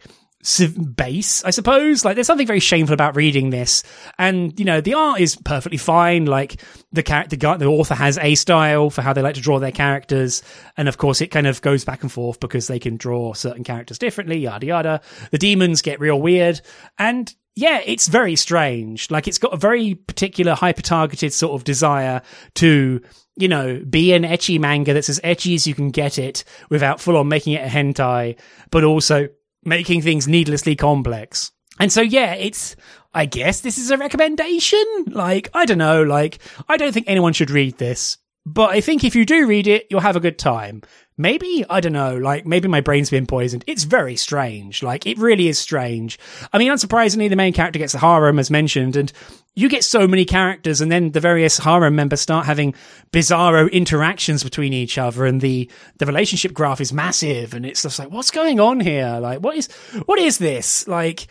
base, 0.96 1.44
I 1.44 1.50
suppose. 1.50 2.06
Like, 2.06 2.16
there's 2.16 2.28
something 2.28 2.48
very 2.48 2.60
shameful 2.60 2.94
about 2.94 3.16
reading 3.16 3.50
this, 3.50 3.84
and 4.18 4.58
you 4.60 4.66
know, 4.66 4.82
the 4.82 4.94
art 4.94 5.20
is 5.20 5.36
perfectly 5.36 5.78
fine. 5.78 6.26
Like, 6.26 6.62
the 6.92 7.04
character, 7.04 7.36
the 7.36 7.66
author 7.66 7.96
has 7.96 8.18
a 8.18 8.36
style 8.36 8.90
for 8.90 9.02
how 9.02 9.14
they 9.14 9.22
like 9.22 9.36
to 9.36 9.42
draw 9.42 9.60
their 9.60 9.72
characters, 9.72 10.44
and 10.78 10.88
of 10.88 10.98
course, 10.98 11.22
it 11.22 11.28
kind 11.28 11.48
of 11.48 11.62
goes 11.62 11.86
back 11.86 12.02
and 12.02 12.12
forth 12.12 12.40
because 12.40 12.68
they 12.68 12.80
can 12.80 12.98
draw 12.98 13.34
certain 13.34 13.64
characters 13.64 14.00
differently. 14.00 14.38
Yada 14.40 14.66
yada. 14.66 15.02
The 15.32 15.38
demons 15.38 15.82
get 15.82 16.00
real 16.00 16.22
weird, 16.22 16.62
and 16.98 17.34
yeah, 17.56 17.82
it's 17.86 18.08
very 18.08 18.36
strange. 18.36 19.10
Like, 19.12 19.28
it's 19.28 19.40
got 19.40 19.54
a 19.54 19.58
very 19.58 19.96
particular, 19.96 20.54
hyper 20.54 20.84
targeted 20.84 21.34
sort 21.34 21.54
of 21.54 21.64
desire 21.64 22.22
to 22.56 23.02
you 23.38 23.48
know, 23.48 23.80
be 23.88 24.14
an 24.14 24.24
ecchi 24.24 24.60
manga 24.60 24.94
that's 24.94 25.10
as 25.10 25.20
ecchi 25.20 25.54
as 25.54 25.68
you 25.68 25.76
can 25.76 25.92
get 25.92 26.18
it 26.18 26.44
without 26.70 27.00
full 27.00 27.16
on 27.16 27.28
making 27.28 27.54
it 27.54 27.64
a 27.64 27.70
hentai, 27.70 28.36
but 28.72 28.84
also 28.84 29.30
making 29.68 30.02
things 30.02 30.28
needlessly 30.28 30.76
complex. 30.76 31.52
And 31.80 31.92
so, 31.92 32.02
yeah, 32.02 32.34
it's, 32.34 32.76
I 33.14 33.26
guess 33.26 33.62
this 33.62 33.78
is 33.78 33.92
a 33.92 33.98
recommendation. 33.98 34.84
Like, 35.08 35.50
I 35.54 35.66
don't 35.66 35.78
know, 35.78 36.02
like, 36.02 36.40
I 36.68 36.78
don't 36.78 36.94
think 36.94 37.08
anyone 37.08 37.34
should 37.34 37.52
read 37.52 37.78
this, 37.78 38.18
but 38.48 38.70
I 38.70 38.80
think 38.80 39.04
if 39.04 39.14
you 39.14 39.26
do 39.26 39.46
read 39.46 39.68
it, 39.68 39.88
you'll 39.90 40.00
have 40.00 40.16
a 40.16 40.22
good 40.22 40.40
time. 40.40 40.82
Maybe, 41.18 41.66
I 41.70 41.82
don't 41.82 41.92
know, 41.92 42.16
like, 42.16 42.46
maybe 42.46 42.70
my 42.70 42.80
brain's 42.80 43.10
been 43.10 43.28
poisoned. 43.28 43.66
It's 43.68 43.84
very 43.84 44.16
strange. 44.16 44.82
Like, 44.82 45.06
it 45.06 45.18
really 45.18 45.50
is 45.50 45.60
strange. 45.60 46.18
I 46.54 46.58
mean, 46.58 46.72
unsurprisingly, 46.72 47.30
the 47.30 47.36
main 47.36 47.52
character 47.52 47.78
gets 47.78 47.94
a 47.94 47.98
harem, 47.98 48.40
as 48.40 48.50
mentioned, 48.50 48.96
and 48.96 49.12
you 49.54 49.68
get 49.68 49.84
so 49.84 50.08
many 50.08 50.24
characters 50.24 50.80
and 50.80 50.90
then 50.90 51.12
the 51.12 51.20
various 51.20 51.58
harem 51.58 51.96
members 51.96 52.22
start 52.22 52.46
having 52.46 52.74
bizarro 53.12 53.70
interactions 53.70 54.46
between 54.46 54.72
each 54.72 54.98
other 54.98 55.26
and 55.26 55.42
the 55.42 55.70
the 55.98 56.06
relationship 56.06 56.54
graph 56.54 56.80
is 56.80 56.94
massive 56.94 57.56
and 57.56 57.66
it's 57.66 57.82
just 57.82 57.98
like 57.98 58.12
what's 58.12 58.30
going 58.30 58.60
on 58.60 58.80
here 58.80 59.18
like 59.20 59.40
what 59.40 59.58
is 59.58 59.68
what 60.06 60.20
is 60.20 60.38
this 60.38 60.88
like 60.88 61.26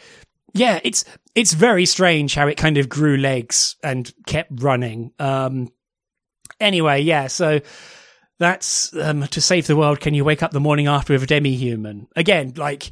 yeah 0.55 0.81
it's 0.83 1.05
it's 1.37 1.53
very 1.53 1.87
strange 1.87 2.35
how 2.35 2.49
it 2.49 2.57
kind 2.57 2.79
of 2.79 2.89
grew 2.89 3.17
legs 3.17 3.77
and 3.85 4.13
kept 4.27 4.51
running 4.61 5.13
um 5.21 5.71
anyway 6.61 7.01
yeah 7.01 7.27
so 7.27 7.61
that's 8.39 8.95
um, 8.97 9.23
to 9.29 9.41
save 9.41 9.67
the 9.67 9.77
world. 9.77 10.01
Can 10.01 10.15
you 10.15 10.25
wake 10.25 10.43
up 10.43 10.51
the 10.51 10.61
morning 10.61 10.89
after 10.89 11.15
with 11.15 11.23
a 11.23 11.27
demi-human? 11.27 12.07
Again, 12.17 12.53
like 12.57 12.91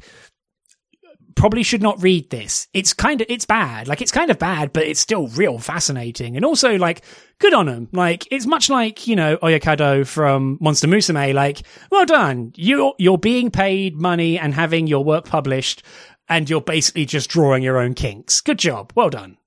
probably 1.35 1.63
should 1.63 1.81
not 1.81 2.01
read 2.01 2.29
this. 2.29 2.67
It's 2.73 2.93
kind 2.93 3.21
of, 3.21 3.27
it's 3.29 3.45
bad. 3.45 3.87
Like, 3.87 4.01
it's 4.01 4.11
kind 4.11 4.31
of 4.31 4.39
bad, 4.39 4.71
but 4.71 4.87
it's 4.87 5.01
still 5.01 5.27
real 5.27 5.59
fascinating. 5.59 6.35
And 6.37 6.45
also, 6.45 6.77
like, 6.77 7.03
good 7.39 7.53
on 7.53 7.65
them. 7.65 7.89
Like, 7.91 8.25
it's 8.31 8.45
much 8.45 8.69
like, 8.69 9.05
you 9.05 9.17
know, 9.17 9.37
Oyakado 9.37 10.07
from 10.07 10.57
Monster 10.61 10.87
Musume. 10.87 11.33
Like, 11.33 11.63
well 11.91 12.05
done. 12.05 12.53
You're, 12.55 12.93
you're 12.97 13.17
being 13.17 13.51
paid 13.51 13.97
money 13.97 14.39
and 14.39 14.53
having 14.53 14.87
your 14.87 15.03
work 15.03 15.25
published, 15.25 15.83
and 16.29 16.49
you're 16.49 16.61
basically 16.61 17.05
just 17.05 17.29
drawing 17.29 17.63
your 17.63 17.79
own 17.79 17.93
kinks. 17.93 18.39
Good 18.39 18.57
job. 18.57 18.93
Well 18.95 19.09
done. 19.09 19.37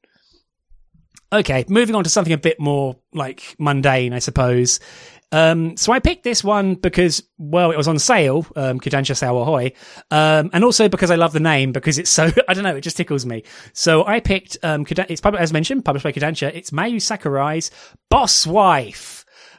Okay, 1.32 1.64
moving 1.68 1.94
on 1.94 2.04
to 2.04 2.10
something 2.10 2.32
a 2.32 2.38
bit 2.38 2.58
more, 2.58 2.96
like, 3.12 3.54
mundane, 3.58 4.14
I 4.14 4.18
suppose. 4.18 4.80
Um, 5.30 5.76
so 5.76 5.92
I 5.92 5.98
picked 5.98 6.24
this 6.24 6.42
one 6.42 6.74
because, 6.74 7.22
well, 7.36 7.70
it 7.70 7.76
was 7.76 7.86
on 7.86 7.98
sale, 7.98 8.46
um, 8.56 8.80
Kodansha 8.80 9.14
Sao 9.14 9.36
Ahoy, 9.36 9.72
um, 10.10 10.48
and 10.54 10.64
also 10.64 10.88
because 10.88 11.10
I 11.10 11.16
love 11.16 11.32
the 11.32 11.40
name 11.40 11.72
because 11.72 11.98
it's 11.98 12.08
so, 12.08 12.30
I 12.48 12.54
don't 12.54 12.64
know, 12.64 12.76
it 12.76 12.80
just 12.80 12.96
tickles 12.96 13.26
me. 13.26 13.42
So 13.74 14.06
I 14.06 14.20
picked, 14.20 14.56
um, 14.62 14.86
it's 14.88 15.20
published, 15.20 15.42
as 15.42 15.52
mentioned, 15.52 15.84
published 15.84 16.04
by 16.04 16.12
Kodansha. 16.12 16.54
It's 16.54 16.70
Mayu 16.70 17.00
Sakurai's 17.02 17.70
Boss 18.08 18.46
Wife. 18.46 19.17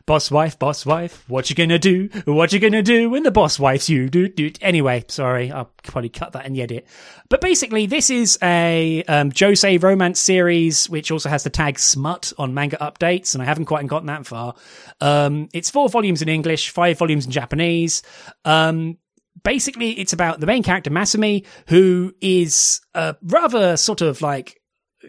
Boss 0.10 0.32
wife, 0.32 0.58
boss 0.58 0.88
wife, 0.88 1.24
what 1.30 1.52
you 1.52 1.56
gonna 1.56 1.78
do? 1.78 2.10
What 2.26 2.52
you 2.52 2.58
gonna 2.58 2.82
do 2.82 3.12
when 3.12 3.22
the 3.22 3.30
boss 3.30 3.60
wife's 3.60 3.90
you? 3.90 4.10
Do, 4.10 4.28
do. 4.28 4.52
Anyway, 4.60 5.06
sorry, 5.08 5.52
I'll 5.52 5.72
probably 5.84 6.10
cut 6.10 6.32
that 6.32 6.48
in 6.48 6.54
the 6.54 6.64
edit. 6.64 6.88
But 7.30 7.42
basically, 7.42 7.86
this 7.86 8.10
is 8.10 8.36
a 8.42 9.04
um, 9.04 9.32
Josei 9.32 9.80
romance 9.80 10.20
series, 10.20 10.90
which 10.90 11.12
also 11.12 11.30
has 11.30 11.44
the 11.44 11.52
tag 11.52 11.78
smut 11.78 12.34
on 12.40 12.56
manga 12.56 12.78
updates, 12.78 13.36
and 13.36 13.44
I 13.44 13.46
haven't 13.46 13.66
quite 13.66 13.86
gotten 13.86 14.08
that 14.08 14.26
far. 14.26 14.56
Um, 15.00 15.48
it's 15.54 15.70
four 15.70 15.90
volumes 15.90 16.24
in 16.24 16.28
English, 16.28 16.72
five 16.72 16.98
volumes 16.98 17.28
in 17.28 17.32
Japanese. 17.32 18.02
Um, 18.46 18.98
basically, 19.44 19.92
it's 19.92 20.14
about 20.14 20.40
the 20.40 20.48
main 20.48 20.64
character, 20.64 20.90
Masumi, 20.90 21.46
who 21.68 22.16
is 22.20 22.82
a 22.96 23.16
rather 23.22 23.78
sort 23.78 24.02
of 24.02 24.24
like 24.24 24.60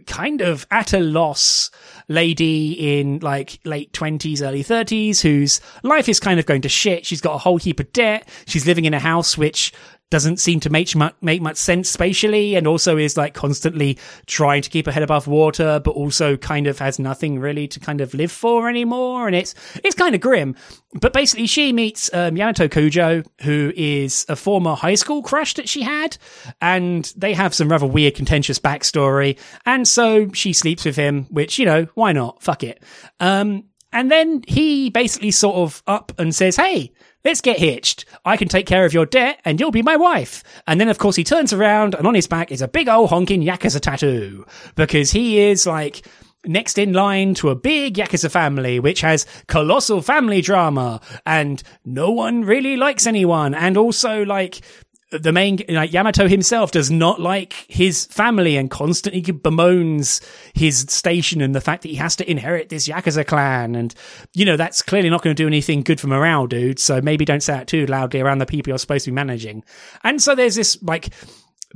kind 0.07 0.41
of 0.41 0.67
at 0.71 0.93
a 0.93 1.01
loss 1.01 1.71
lady 2.09 2.99
in 2.99 3.19
like 3.21 3.61
late 3.65 3.93
20s, 3.93 4.43
early 4.43 4.63
30s 4.65 5.21
whose 5.21 5.61
life 5.83 6.09
is 6.09 6.21
kind 6.21 6.39
of 6.39 6.47
going 6.47 6.63
to 6.63 6.69
shit. 6.69 7.07
She's 7.07 7.21
got 7.21 7.35
a 7.35 7.39
whole 7.39 7.59
heap 7.59 7.81
of 7.81 7.93
debt. 7.93 8.29
She's 8.47 8.67
living 8.67 8.85
in 8.85 8.95
a 8.95 8.99
house 8.99 9.37
which 9.37 9.73
doesn't 10.11 10.39
seem 10.39 10.61
to 10.61 10.71
make 10.71 10.95
much, 10.95 11.15
make 11.21 11.41
much 11.41 11.57
sense 11.57 11.89
spatially 11.89 12.57
and 12.57 12.67
also 12.67 12.97
is 12.97 13.17
like 13.17 13.33
constantly 13.33 13.97
trying 14.27 14.61
to 14.61 14.69
keep 14.69 14.87
her 14.87 14.93
head 14.93 15.05
above 15.05 15.27
water, 15.27 15.81
but 15.83 15.93
also 15.93 16.37
kind 16.37 16.67
of 16.67 16.79
has 16.81 16.99
nothing 16.99 17.39
really 17.39 17.69
to 17.69 17.81
kind 17.81 18.01
of 18.01 18.13
live 18.13 18.33
for 18.33 18.69
anymore. 18.69 19.27
And 19.27 19.37
it's, 19.37 19.55
it's 19.85 19.95
kind 19.95 20.15
of 20.15 20.21
grim. 20.21 20.57
But 21.01 21.13
basically 21.13 21.47
she 21.47 21.73
meets, 21.73 22.13
um, 22.13 22.37
Yamato 22.37 22.67
Kujo, 22.67 23.25
who 23.43 23.73
is 23.77 24.27
a 24.29 24.35
former 24.35 24.75
high 24.75 24.97
school 24.97 25.23
crush 25.23 25.55
that 25.55 25.69
she 25.69 25.83
had. 25.83 26.17
And 26.61 27.13
they 27.17 27.33
have 27.33 27.55
some 27.55 27.71
rather 27.71 27.87
weird, 27.87 28.17
contentious 28.17 28.59
backstory. 28.59 29.39
And 29.65 29.87
so 29.87 30.33
she 30.33 30.53
sleeps 30.53 30.85
with 30.85 30.97
him, 30.97 31.27
which, 31.31 31.59
you 31.59 31.65
know, 31.65 31.87
why 31.95 32.13
not? 32.13 32.43
Fuck 32.43 32.65
it. 32.65 32.83
Um, 33.21 33.65
and 33.93 34.11
then 34.11 34.43
he 34.47 34.91
basically 34.91 35.31
sort 35.31 35.57
of 35.57 35.83
up 35.87 36.13
and 36.19 36.35
says, 36.35 36.57
Hey, 36.57 36.93
let's 37.25 37.41
get 37.41 37.59
hitched. 37.59 38.05
I 38.25 38.37
can 38.37 38.49
take 38.49 38.67
care 38.67 38.85
of 38.85 38.93
your 38.93 39.07
debt 39.07 39.41
and 39.45 39.59
you'll 39.59 39.71
be 39.71 39.83
my 39.83 39.97
wife. 39.97 40.43
And 40.67 40.81
then, 40.81 40.89
of 40.89 40.99
course, 40.99 41.17
he 41.17 41.25
turns 41.25 41.53
around 41.53 41.95
and 41.95 42.07
on 42.07 42.15
his 42.15 42.27
back 42.27 42.53
is 42.53 42.63
a 42.63 42.69
big 42.69 42.89
old 42.89 43.11
honking 43.11 43.43
Yakuza 43.43 43.81
tattoo 43.81 44.47
because 44.75 45.11
he 45.11 45.39
is 45.39 45.67
like, 45.67 46.07
next 46.47 46.79
in 46.79 46.93
line 46.93 47.35
to 47.35 47.51
a 47.51 47.55
big 47.55 47.97
Yakuza 47.97 48.31
family, 48.31 48.81
which 48.81 49.03
has 49.03 49.27
colossal 49.47 50.01
family 50.01 50.41
drama 50.41 51.01
and 51.27 51.63
no 51.85 52.11
one 52.11 52.45
really 52.45 52.77
likes 52.77 53.07
anyone. 53.07 53.55
And 53.55 53.77
also 53.77 54.25
like 54.25 54.63
the 55.11 55.33
main 55.33 55.61
like 55.69 55.93
Yamato 55.93 56.29
himself 56.29 56.71
does 56.71 56.91
not 56.91 57.21
like 57.21 57.67
his 57.69 58.07
family 58.07 58.57
and 58.57 58.71
constantly 58.71 59.21
bemoans 59.23 60.21
his 60.55 60.81
station 60.89 61.41
and 61.41 61.55
the 61.55 61.61
fact 61.61 61.83
that 61.83 61.89
he 61.89 61.97
has 61.97 62.17
to 62.17 62.31
inherit 62.31 62.69
this 62.69 62.87
Yakuza 62.87 63.27
clan. 63.27 63.75
And 63.75 63.95
you 64.35 64.45
know 64.45 64.57
that's 64.57 64.83
clearly 64.83 65.11
not 65.11 65.23
going 65.23 65.35
to 65.35 65.43
do 65.43 65.47
anything 65.47 65.83
good 65.83 66.01
for 66.01 66.07
morale 66.07 66.47
dude. 66.47 66.79
So 66.79 67.01
maybe 67.01 67.25
don't 67.25 67.43
say 67.43 67.61
it 67.61 67.67
too 67.67 67.87
loudly 67.87 68.21
around 68.21 68.39
the 68.39 68.47
people 68.47 68.71
you're 68.71 68.79
supposed 68.79 69.05
to 69.07 69.11
be 69.11 69.15
managing. 69.15 69.65
And 70.05 70.23
so 70.23 70.35
there's 70.35 70.55
this 70.55 70.81
like 70.83 71.11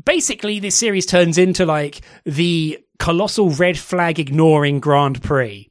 basically 0.05 0.61
this 0.61 0.77
series 0.77 1.07
turns 1.07 1.38
into 1.38 1.66
like 1.66 2.03
the 2.25 2.79
colossal 2.99 3.51
red 3.51 3.79
flag 3.79 4.20
ignoring 4.20 4.81
Grand 4.81 5.23
Prix 5.23 5.70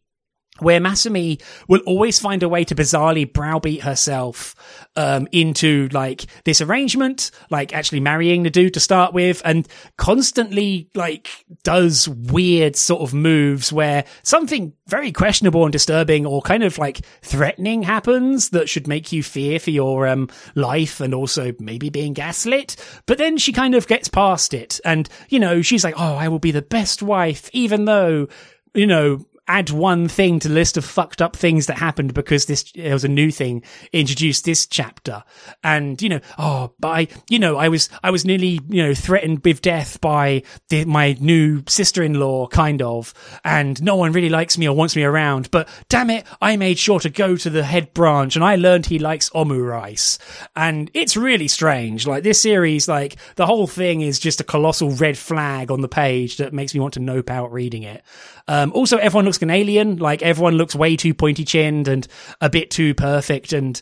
where 0.63 0.79
Masumi 0.79 1.41
will 1.67 1.81
always 1.85 2.19
find 2.19 2.43
a 2.43 2.49
way 2.49 2.63
to 2.63 2.75
bizarrely 2.75 3.31
browbeat 3.31 3.83
herself 3.83 4.55
um, 4.95 5.27
into 5.31 5.89
like 5.91 6.25
this 6.45 6.61
arrangement, 6.61 7.31
like 7.49 7.73
actually 7.73 7.99
marrying 7.99 8.43
the 8.43 8.49
dude 8.49 8.73
to 8.73 8.79
start 8.79 9.13
with, 9.13 9.41
and 9.45 9.67
constantly 9.97 10.89
like 10.95 11.45
does 11.63 12.07
weird 12.07 12.75
sort 12.75 13.01
of 13.01 13.13
moves 13.13 13.71
where 13.71 14.05
something 14.23 14.73
very 14.87 15.11
questionable 15.11 15.63
and 15.63 15.71
disturbing 15.71 16.25
or 16.25 16.41
kind 16.41 16.63
of 16.63 16.77
like 16.77 17.05
threatening 17.21 17.83
happens 17.83 18.49
that 18.49 18.69
should 18.69 18.87
make 18.87 19.11
you 19.11 19.23
fear 19.23 19.59
for 19.59 19.71
your 19.71 20.07
um, 20.07 20.29
life 20.55 20.99
and 20.99 21.13
also 21.13 21.53
maybe 21.59 21.89
being 21.89 22.13
gaslit. 22.13 22.75
But 23.05 23.17
then 23.17 23.37
she 23.37 23.53
kind 23.53 23.75
of 23.75 23.87
gets 23.87 24.07
past 24.07 24.53
it, 24.53 24.79
and 24.85 25.07
you 25.29 25.39
know 25.39 25.61
she's 25.61 25.83
like, 25.83 25.95
"Oh, 25.97 26.15
I 26.15 26.27
will 26.27 26.39
be 26.39 26.51
the 26.51 26.61
best 26.61 27.01
wife," 27.01 27.49
even 27.53 27.85
though 27.85 28.27
you 28.73 28.87
know 28.87 29.25
add 29.47 29.69
one 29.69 30.07
thing 30.07 30.39
to 30.39 30.47
the 30.47 30.53
list 30.53 30.77
of 30.77 30.85
fucked 30.85 31.21
up 31.21 31.35
things 31.35 31.67
that 31.67 31.77
happened 31.77 32.13
because 32.13 32.45
this 32.45 32.71
there 32.73 32.93
was 32.93 33.03
a 33.03 33.09
new 33.09 33.29
thing 33.29 33.61
introduced 33.91 34.45
this 34.45 34.65
chapter. 34.65 35.23
And 35.63 36.01
you 36.01 36.09
know 36.09 36.21
oh 36.37 36.73
by 36.79 37.07
you 37.29 37.39
know 37.39 37.57
i 37.57 37.67
was 37.67 37.89
i 38.03 38.11
was 38.11 38.25
nearly 38.25 38.59
you 38.69 38.83
know 38.83 38.93
threatened 38.93 39.41
with 39.43 39.61
death 39.61 39.99
by 39.99 40.43
the, 40.69 40.85
my 40.85 41.17
new 41.19 41.63
sister-in-law 41.67 42.47
kind 42.47 42.81
of. 42.81 43.13
And 43.43 43.81
no 43.83 43.95
one 43.95 44.13
really 44.13 44.29
likes 44.29 44.57
me 44.57 44.67
or 44.67 44.75
wants 44.75 44.95
me 44.95 45.03
around. 45.03 45.51
But 45.51 45.67
damn 45.89 46.09
it 46.09 46.25
i 46.41 46.55
made 46.55 46.79
sure 46.79 46.99
to 47.01 47.09
go 47.09 47.35
to 47.35 47.49
the 47.49 47.63
head 47.63 47.93
branch 47.93 48.35
and 48.35 48.45
i 48.45 48.55
learned 48.55 48.85
he 48.85 48.99
likes 48.99 49.29
omu 49.31 49.65
rice. 49.67 50.19
And 50.55 50.89
it's 50.93 51.17
really 51.17 51.49
strange. 51.49 52.07
Like 52.07 52.23
this 52.23 52.41
series 52.41 52.87
like 52.87 53.17
the 53.35 53.45
whole 53.45 53.67
thing 53.67 54.01
is 54.01 54.19
just 54.19 54.39
a 54.39 54.45
colossal 54.45 54.91
red 54.91 55.17
flag 55.17 55.69
on 55.69 55.81
the 55.81 55.89
page 55.89 56.37
that 56.37 56.53
makes 56.53 56.73
me 56.73 56.79
want 56.79 56.93
to 56.93 56.99
nope 57.01 57.29
out 57.29 57.51
reading 57.51 57.83
it 57.83 58.03
um, 58.47 58.71
also, 58.73 58.97
everyone 58.97 59.25
looks 59.25 59.37
like 59.37 59.43
an 59.43 59.49
alien. 59.51 59.97
Like 59.97 60.21
everyone 60.21 60.55
looks 60.55 60.75
way 60.75 60.95
too 60.95 61.13
pointy 61.13 61.45
chinned 61.45 61.87
and 61.87 62.07
a 62.41 62.49
bit 62.49 62.71
too 62.71 62.93
perfect. 62.93 63.53
And 63.53 63.79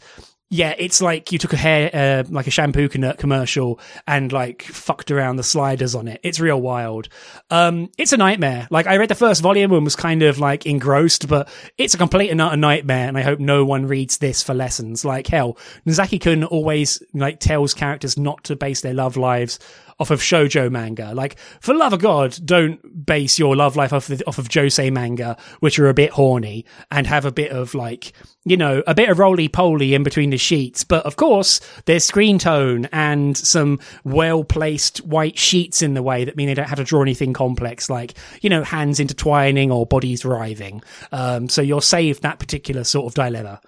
yeah, 0.53 0.75
it's 0.77 1.01
like 1.01 1.31
you 1.31 1.37
took 1.37 1.53
a 1.53 1.57
hair, 1.57 1.89
uh, 1.93 2.23
like 2.29 2.45
a 2.45 2.51
shampoo 2.51 2.89
commercial 2.89 3.79
and 4.05 4.33
like 4.33 4.63
fucked 4.63 5.09
around 5.09 5.37
the 5.37 5.43
sliders 5.43 5.95
on 5.95 6.09
it. 6.09 6.19
It's 6.23 6.41
real 6.41 6.61
wild. 6.61 7.07
Um, 7.49 7.89
it's 7.97 8.11
a 8.11 8.17
nightmare. 8.17 8.67
Like 8.69 8.85
I 8.85 8.97
read 8.97 9.09
the 9.09 9.15
first 9.15 9.41
volume 9.41 9.71
and 9.71 9.85
was 9.85 9.95
kind 9.95 10.23
of 10.23 10.39
like 10.39 10.65
engrossed, 10.65 11.29
but 11.29 11.47
it's 11.77 11.93
a 11.93 11.97
complete 11.97 12.31
and 12.31 12.41
utter 12.41 12.57
nightmare. 12.57 13.07
And 13.07 13.17
I 13.17 13.21
hope 13.21 13.39
no 13.39 13.63
one 13.63 13.85
reads 13.85 14.17
this 14.17 14.43
for 14.43 14.53
lessons. 14.53 15.05
Like 15.05 15.25
hell, 15.25 15.57
Nozaki-kun 15.85 16.43
always 16.43 17.01
like 17.13 17.39
tells 17.39 17.73
characters 17.73 18.17
not 18.17 18.43
to 18.43 18.57
base 18.57 18.81
their 18.81 18.93
love 18.93 19.15
lives 19.15 19.57
off 19.99 20.11
of 20.11 20.19
shojo 20.21 20.71
manga. 20.71 21.13
Like, 21.13 21.37
for 21.59 21.73
love 21.73 21.93
of 21.93 21.99
God, 21.99 22.37
don't 22.43 23.05
base 23.05 23.37
your 23.39 23.55
love 23.55 23.75
life 23.75 23.93
off 23.93 24.09
of, 24.09 24.21
off 24.27 24.37
of 24.37 24.49
josei 24.49 24.91
manga, 24.91 25.37
which 25.59 25.79
are 25.79 25.89
a 25.89 25.93
bit 25.93 26.11
horny 26.11 26.65
and 26.89 27.07
have 27.07 27.25
a 27.25 27.31
bit 27.31 27.51
of 27.51 27.73
like, 27.73 28.13
you 28.45 28.57
know, 28.57 28.81
a 28.87 28.95
bit 28.95 29.09
of 29.09 29.19
roly 29.19 29.47
poly 29.47 29.93
in 29.93 30.03
between 30.03 30.29
the 30.29 30.37
sheets. 30.37 30.83
But 30.83 31.05
of 31.05 31.15
course, 31.15 31.59
there's 31.85 32.03
screen 32.03 32.39
tone 32.39 32.87
and 32.91 33.37
some 33.37 33.79
well 34.03 34.43
placed 34.43 34.99
white 34.99 35.37
sheets 35.37 35.81
in 35.81 35.93
the 35.93 36.03
way 36.03 36.25
that 36.25 36.35
mean 36.35 36.47
they 36.47 36.53
don't 36.53 36.69
have 36.69 36.79
to 36.79 36.83
draw 36.83 37.01
anything 37.01 37.33
complex, 37.33 37.89
like, 37.89 38.13
you 38.41 38.49
know, 38.49 38.63
hands 38.63 38.99
intertwining 38.99 39.71
or 39.71 39.85
bodies 39.85 40.25
writhing. 40.25 40.81
Um, 41.11 41.49
so 41.49 41.61
you're 41.61 41.81
saved 41.81 42.23
that 42.23 42.39
particular 42.39 42.83
sort 42.83 43.07
of 43.07 43.13
dilemma. 43.13 43.61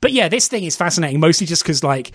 But 0.00 0.12
yeah, 0.12 0.28
this 0.28 0.48
thing 0.48 0.64
is 0.64 0.76
fascinating, 0.76 1.20
mostly 1.20 1.46
just 1.46 1.62
because, 1.62 1.82
like, 1.82 2.12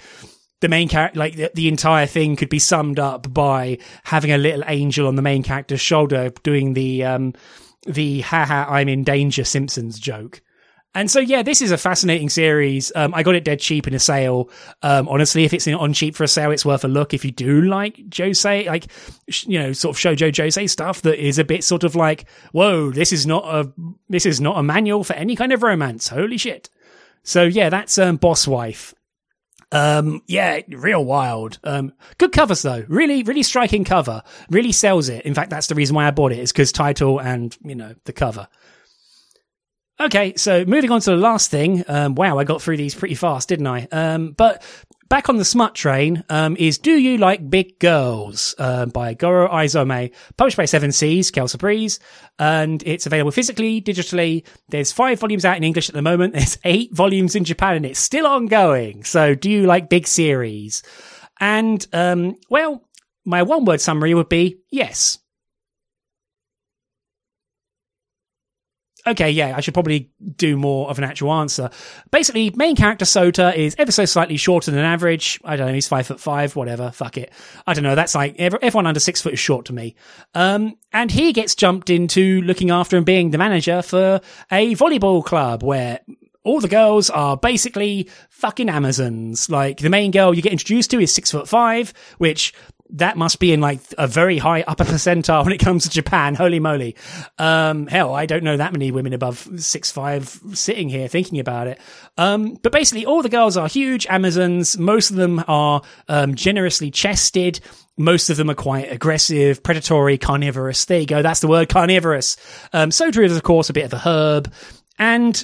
the 0.63 0.69
main 0.69 0.87
character, 0.87 1.19
like 1.19 1.35
the, 1.35 1.51
the, 1.53 1.67
entire 1.67 2.05
thing 2.05 2.37
could 2.37 2.47
be 2.47 2.57
summed 2.57 2.97
up 2.97 3.31
by 3.31 3.77
having 4.05 4.31
a 4.31 4.37
little 4.37 4.63
angel 4.67 5.07
on 5.07 5.15
the 5.15 5.21
main 5.21 5.43
character's 5.43 5.81
shoulder 5.81 6.31
doing 6.41 6.73
the, 6.73 7.03
um, 7.03 7.33
the 7.85 8.21
haha, 8.21 8.65
I'm 8.73 8.87
in 8.87 9.03
danger 9.03 9.43
Simpsons 9.43 9.99
joke. 9.99 10.41
And 10.95 11.11
so, 11.11 11.19
yeah, 11.19 11.43
this 11.43 11.61
is 11.61 11.71
a 11.71 11.77
fascinating 11.77 12.29
series. 12.29 12.93
Um, 12.95 13.13
I 13.13 13.23
got 13.23 13.35
it 13.35 13.43
dead 13.43 13.59
cheap 13.59 13.87
in 13.87 13.93
a 13.93 13.99
sale. 13.99 14.49
Um, 14.83 15.09
honestly, 15.09 15.43
if 15.43 15.53
it's 15.53 15.67
on 15.67 15.91
cheap 15.91 16.15
for 16.15 16.23
a 16.23 16.29
sale, 16.29 16.51
it's 16.51 16.63
worth 16.63 16.85
a 16.85 16.87
look. 16.87 17.13
If 17.13 17.25
you 17.25 17.31
do 17.31 17.63
like 17.63 17.97
Josei, 18.09 18.65
like, 18.65 18.87
you 19.45 19.59
know, 19.59 19.73
sort 19.73 19.97
of 19.97 19.99
Shoujo 19.99 20.31
Josei 20.31 20.69
stuff 20.69 21.01
that 21.01 21.21
is 21.21 21.39
a 21.39 21.43
bit 21.43 21.65
sort 21.65 21.83
of 21.83 21.95
like, 21.95 22.25
whoa, 22.53 22.89
this 22.89 23.11
is 23.11 23.27
not 23.27 23.43
a, 23.43 23.69
this 24.07 24.25
is 24.25 24.39
not 24.39 24.57
a 24.57 24.63
manual 24.63 25.03
for 25.03 25.13
any 25.13 25.35
kind 25.35 25.51
of 25.51 25.61
romance. 25.61 26.07
Holy 26.07 26.37
shit. 26.37 26.69
So 27.23 27.43
yeah, 27.43 27.69
that's, 27.69 27.97
um, 27.97 28.15
Boss 28.15 28.47
Wife. 28.47 28.93
Um, 29.73 30.21
yeah, 30.27 30.61
real 30.69 31.03
wild. 31.03 31.59
Um, 31.63 31.93
good 32.19 32.31
covers 32.31 32.61
though. 32.61 32.85
Really, 32.87 33.23
really 33.23 33.43
striking 33.43 33.83
cover. 33.83 34.21
Really 34.49 34.71
sells 34.71 35.09
it. 35.09 35.25
In 35.25 35.33
fact, 35.33 35.49
that's 35.49 35.67
the 35.67 35.75
reason 35.75 35.95
why 35.95 36.07
I 36.07 36.11
bought 36.11 36.31
it 36.31 36.39
is 36.39 36.51
because 36.51 36.71
title 36.71 37.19
and, 37.19 37.57
you 37.63 37.75
know, 37.75 37.95
the 38.05 38.13
cover. 38.13 38.47
Okay, 39.99 40.35
so 40.35 40.63
moving 40.65 40.91
on 40.91 41.01
to 41.01 41.11
the 41.11 41.17
last 41.17 41.49
thing. 41.49 41.83
Um, 41.87 42.15
wow, 42.15 42.37
I 42.37 42.43
got 42.43 42.61
through 42.61 42.77
these 42.77 42.93
pretty 42.93 43.15
fast, 43.15 43.49
didn't 43.49 43.67
I? 43.67 43.87
Um, 43.91 44.31
but 44.31 44.63
back 45.13 45.29
on 45.29 45.37
the 45.37 45.45
smut 45.45 45.75
train 45.75 46.23
um, 46.29 46.57
is 46.57 46.79
Do 46.79 46.91
You 46.97 47.19
Like 47.19 47.47
Big 47.47 47.77
Girls 47.77 48.55
uh, 48.57 48.87
by 48.87 49.13
Goro 49.13 49.47
Aizome, 49.47 50.11
published 50.37 50.57
by 50.57 50.65
Seven 50.65 50.91
Seas, 50.91 51.29
Kelsey 51.29 51.59
Breeze, 51.59 51.99
and 52.39 52.81
it's 52.83 53.05
available 53.05 53.29
physically, 53.29 53.79
digitally. 53.79 54.43
There's 54.69 54.91
five 54.91 55.19
volumes 55.19 55.45
out 55.45 55.55
in 55.55 55.63
English 55.63 55.87
at 55.87 55.93
the 55.93 56.01
moment. 56.01 56.33
There's 56.33 56.57
eight 56.63 56.95
volumes 56.95 57.35
in 57.35 57.43
Japan, 57.43 57.75
and 57.75 57.85
it's 57.85 57.99
still 57.99 58.25
ongoing. 58.25 59.03
So, 59.03 59.35
do 59.35 59.51
you 59.51 59.67
like 59.67 59.87
big 59.87 60.07
series? 60.07 60.81
And 61.39 61.85
um, 61.93 62.33
well, 62.49 62.83
my 63.23 63.43
one 63.43 63.65
word 63.65 63.81
summary 63.81 64.15
would 64.15 64.29
be 64.29 64.61
yes. 64.71 65.19
Okay, 69.05 69.31
yeah, 69.31 69.55
I 69.55 69.61
should 69.61 69.73
probably 69.73 70.11
do 70.35 70.57
more 70.57 70.89
of 70.89 70.97
an 70.97 71.03
actual 71.03 71.33
answer. 71.33 71.69
Basically, 72.11 72.51
main 72.55 72.75
character 72.75 73.05
Sota 73.05 73.55
is 73.55 73.75
ever 73.77 73.91
so 73.91 74.05
slightly 74.05 74.37
shorter 74.37 74.71
than 74.71 74.79
average. 74.79 75.39
I 75.43 75.55
don't 75.55 75.67
know, 75.67 75.73
he's 75.73 75.87
five 75.87 76.07
foot 76.07 76.19
five, 76.19 76.55
whatever, 76.55 76.91
fuck 76.91 77.17
it. 77.17 77.31
I 77.67 77.73
don't 77.73 77.83
know, 77.83 77.95
that's 77.95 78.15
like, 78.15 78.35
everyone 78.39 78.87
under 78.87 78.99
six 78.99 79.21
foot 79.21 79.33
is 79.33 79.39
short 79.39 79.65
to 79.65 79.73
me. 79.73 79.95
Um, 80.33 80.77
and 80.91 81.11
he 81.11 81.33
gets 81.33 81.55
jumped 81.55 81.89
into 81.89 82.41
looking 82.41 82.71
after 82.71 82.97
and 82.97 83.05
being 83.05 83.31
the 83.31 83.37
manager 83.37 83.81
for 83.81 84.21
a 84.51 84.75
volleyball 84.75 85.23
club 85.23 85.63
where 85.63 85.99
all 86.43 86.59
the 86.59 86.67
girls 86.67 87.09
are 87.09 87.37
basically 87.37 88.09
fucking 88.29 88.69
Amazons. 88.69 89.49
Like 89.49 89.77
the 89.77 89.89
main 89.89 90.11
girl 90.11 90.33
you 90.33 90.41
get 90.41 90.51
introduced 90.51 90.91
to 90.91 90.99
is 90.99 91.13
six 91.13 91.31
foot 91.31 91.47
five, 91.47 91.93
which 92.17 92.53
that 92.89 93.17
must 93.17 93.39
be 93.39 93.53
in 93.53 93.61
like 93.61 93.79
a 93.97 94.07
very 94.07 94.37
high 94.37 94.63
upper 94.67 94.83
percentile 94.83 95.43
when 95.43 95.53
it 95.53 95.59
comes 95.59 95.83
to 95.83 95.89
Japan. 95.89 96.35
Holy 96.43 96.59
moly. 96.59 96.95
Um, 97.37 97.87
hell, 97.87 98.13
I 98.13 98.25
don't 98.25 98.43
know 98.43 98.57
that 98.57 98.73
many 98.73 98.91
women 98.91 99.13
above 99.13 99.47
six 99.57 99.91
five 99.91 100.39
sitting 100.53 100.89
here 100.89 101.07
thinking 101.07 101.39
about 101.39 101.67
it. 101.67 101.79
Um, 102.17 102.57
but 102.61 102.71
basically 102.71 103.05
all 103.05 103.21
the 103.21 103.29
girls 103.29 103.57
are 103.57 103.67
huge 103.67 104.05
Amazons. 104.07 104.77
Most 104.77 105.09
of 105.09 105.15
them 105.15 105.43
are, 105.47 105.81
um, 106.07 106.35
generously 106.35 106.91
chested. 106.91 107.59
Most 107.97 108.29
of 108.29 108.37
them 108.37 108.49
are 108.49 108.55
quite 108.55 108.91
aggressive, 108.91 109.63
predatory, 109.63 110.17
carnivorous. 110.17 110.85
There 110.85 110.99
you 110.99 111.05
go. 111.05 111.21
That's 111.21 111.39
the 111.39 111.47
word 111.47 111.69
carnivorous. 111.69 112.37
Um, 112.73 112.89
Sota 112.89 113.23
is 113.23 113.35
of 113.35 113.43
course 113.43 113.69
a 113.69 113.73
bit 113.73 113.85
of 113.85 113.93
a 113.93 113.99
herb. 113.99 114.53
And 114.99 115.43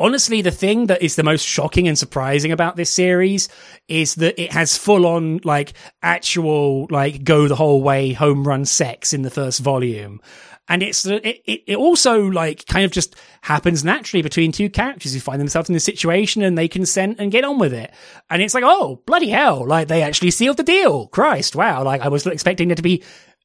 honestly, 0.00 0.42
the 0.42 0.50
thing 0.50 0.86
that 0.86 1.02
is 1.02 1.14
the 1.14 1.22
most 1.22 1.46
shocking 1.46 1.86
and 1.86 1.96
surprising 1.96 2.50
about 2.50 2.74
this 2.74 2.90
series 2.90 3.48
is 3.86 4.16
that 4.16 4.40
it 4.42 4.52
has 4.52 4.76
full 4.76 5.06
on, 5.06 5.40
like, 5.44 5.74
actual, 6.02 6.88
like, 6.90 7.22
go 7.22 7.46
the 7.46 7.54
whole 7.54 7.82
way 7.82 8.12
home 8.12 8.48
run 8.48 8.64
sex 8.64 9.12
in 9.12 9.22
the 9.22 9.30
first 9.30 9.60
volume. 9.60 10.20
And 10.68 10.84
it's, 10.84 11.04
uh, 11.04 11.18
it, 11.24 11.64
it 11.66 11.76
also, 11.76 12.22
like, 12.22 12.64
kind 12.66 12.84
of 12.84 12.92
just 12.92 13.16
happens 13.42 13.84
naturally 13.84 14.22
between 14.22 14.52
two 14.52 14.70
characters 14.70 15.12
who 15.12 15.20
find 15.20 15.40
themselves 15.40 15.68
in 15.68 15.74
a 15.74 15.80
situation 15.80 16.42
and 16.42 16.56
they 16.56 16.68
consent 16.68 17.18
and 17.18 17.32
get 17.32 17.44
on 17.44 17.58
with 17.58 17.72
it. 17.72 17.92
And 18.30 18.40
it's 18.40 18.54
like, 18.54 18.64
oh, 18.64 19.02
bloody 19.04 19.30
hell. 19.30 19.66
Like, 19.66 19.88
they 19.88 20.02
actually 20.02 20.30
sealed 20.30 20.58
the 20.58 20.62
deal. 20.62 21.08
Christ, 21.08 21.56
wow. 21.56 21.82
Like, 21.82 22.02
I 22.02 22.08
was 22.08 22.24
expecting 22.24 22.68
there 22.68 22.76
to 22.76 22.82
be 22.82 23.02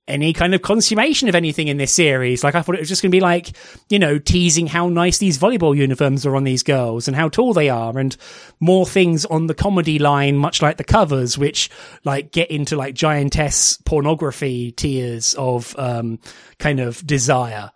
any 0.07 0.33
kind 0.33 0.53
of 0.53 0.61
consummation 0.61 1.27
of 1.27 1.35
anything 1.35 1.67
in 1.67 1.77
this 1.77 1.91
series. 1.91 2.43
Like 2.43 2.55
I 2.55 2.61
thought 2.61 2.75
it 2.75 2.81
was 2.81 2.89
just 2.89 3.01
going 3.01 3.11
to 3.11 3.15
be 3.15 3.21
like, 3.21 3.55
you 3.89 3.97
know, 3.97 4.19
teasing 4.19 4.67
how 4.67 4.87
nice 4.87 5.17
these 5.17 5.39
volleyball 5.39 5.75
uniforms 5.75 6.25
are 6.25 6.35
on 6.35 6.43
these 6.43 6.63
girls 6.63 7.07
and 7.07 7.15
how 7.15 7.29
tall 7.29 7.53
they 7.53 7.69
are 7.69 7.97
and 7.97 8.15
more 8.59 8.85
things 8.85 9.25
on 9.25 9.47
the 9.47 9.55
comedy 9.55 9.97
line, 9.97 10.37
much 10.37 10.61
like 10.61 10.77
the 10.77 10.83
covers, 10.83 11.37
which 11.37 11.69
like 12.03 12.31
get 12.31 12.51
into 12.51 12.75
like 12.75 12.93
giantess 12.93 13.77
pornography 13.85 14.71
tiers 14.71 15.33
of, 15.35 15.75
um, 15.79 16.19
kind 16.59 16.79
of 16.79 17.05
desire. 17.05 17.71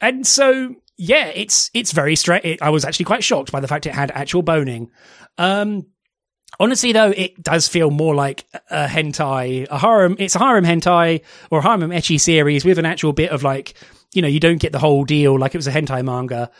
And 0.00 0.24
so, 0.26 0.76
yeah, 0.96 1.26
it's, 1.26 1.70
it's 1.74 1.90
very 1.90 2.14
straight. 2.14 2.62
I 2.62 2.70
was 2.70 2.84
actually 2.84 3.06
quite 3.06 3.24
shocked 3.24 3.50
by 3.50 3.58
the 3.60 3.68
fact 3.68 3.86
it 3.86 3.94
had 3.94 4.12
actual 4.12 4.42
boning. 4.42 4.90
Um, 5.38 5.86
Honestly, 6.60 6.92
though, 6.92 7.10
it 7.10 7.42
does 7.42 7.68
feel 7.68 7.90
more 7.90 8.14
like 8.14 8.46
a 8.70 8.86
hentai, 8.86 9.66
a 9.70 9.78
harem. 9.78 10.16
It's 10.18 10.34
a 10.34 10.38
harem 10.38 10.64
hentai 10.64 11.22
or 11.50 11.58
a 11.58 11.62
harem 11.62 11.90
ecchi 11.90 12.20
series 12.20 12.64
with 12.64 12.78
an 12.78 12.86
actual 12.86 13.12
bit 13.12 13.30
of 13.30 13.42
like, 13.42 13.74
you 14.12 14.22
know, 14.22 14.28
you 14.28 14.40
don't 14.40 14.60
get 14.60 14.72
the 14.72 14.78
whole 14.78 15.04
deal 15.04 15.38
like 15.38 15.54
it 15.54 15.58
was 15.58 15.66
a 15.66 15.72
hentai 15.72 16.04
manga. 16.04 16.50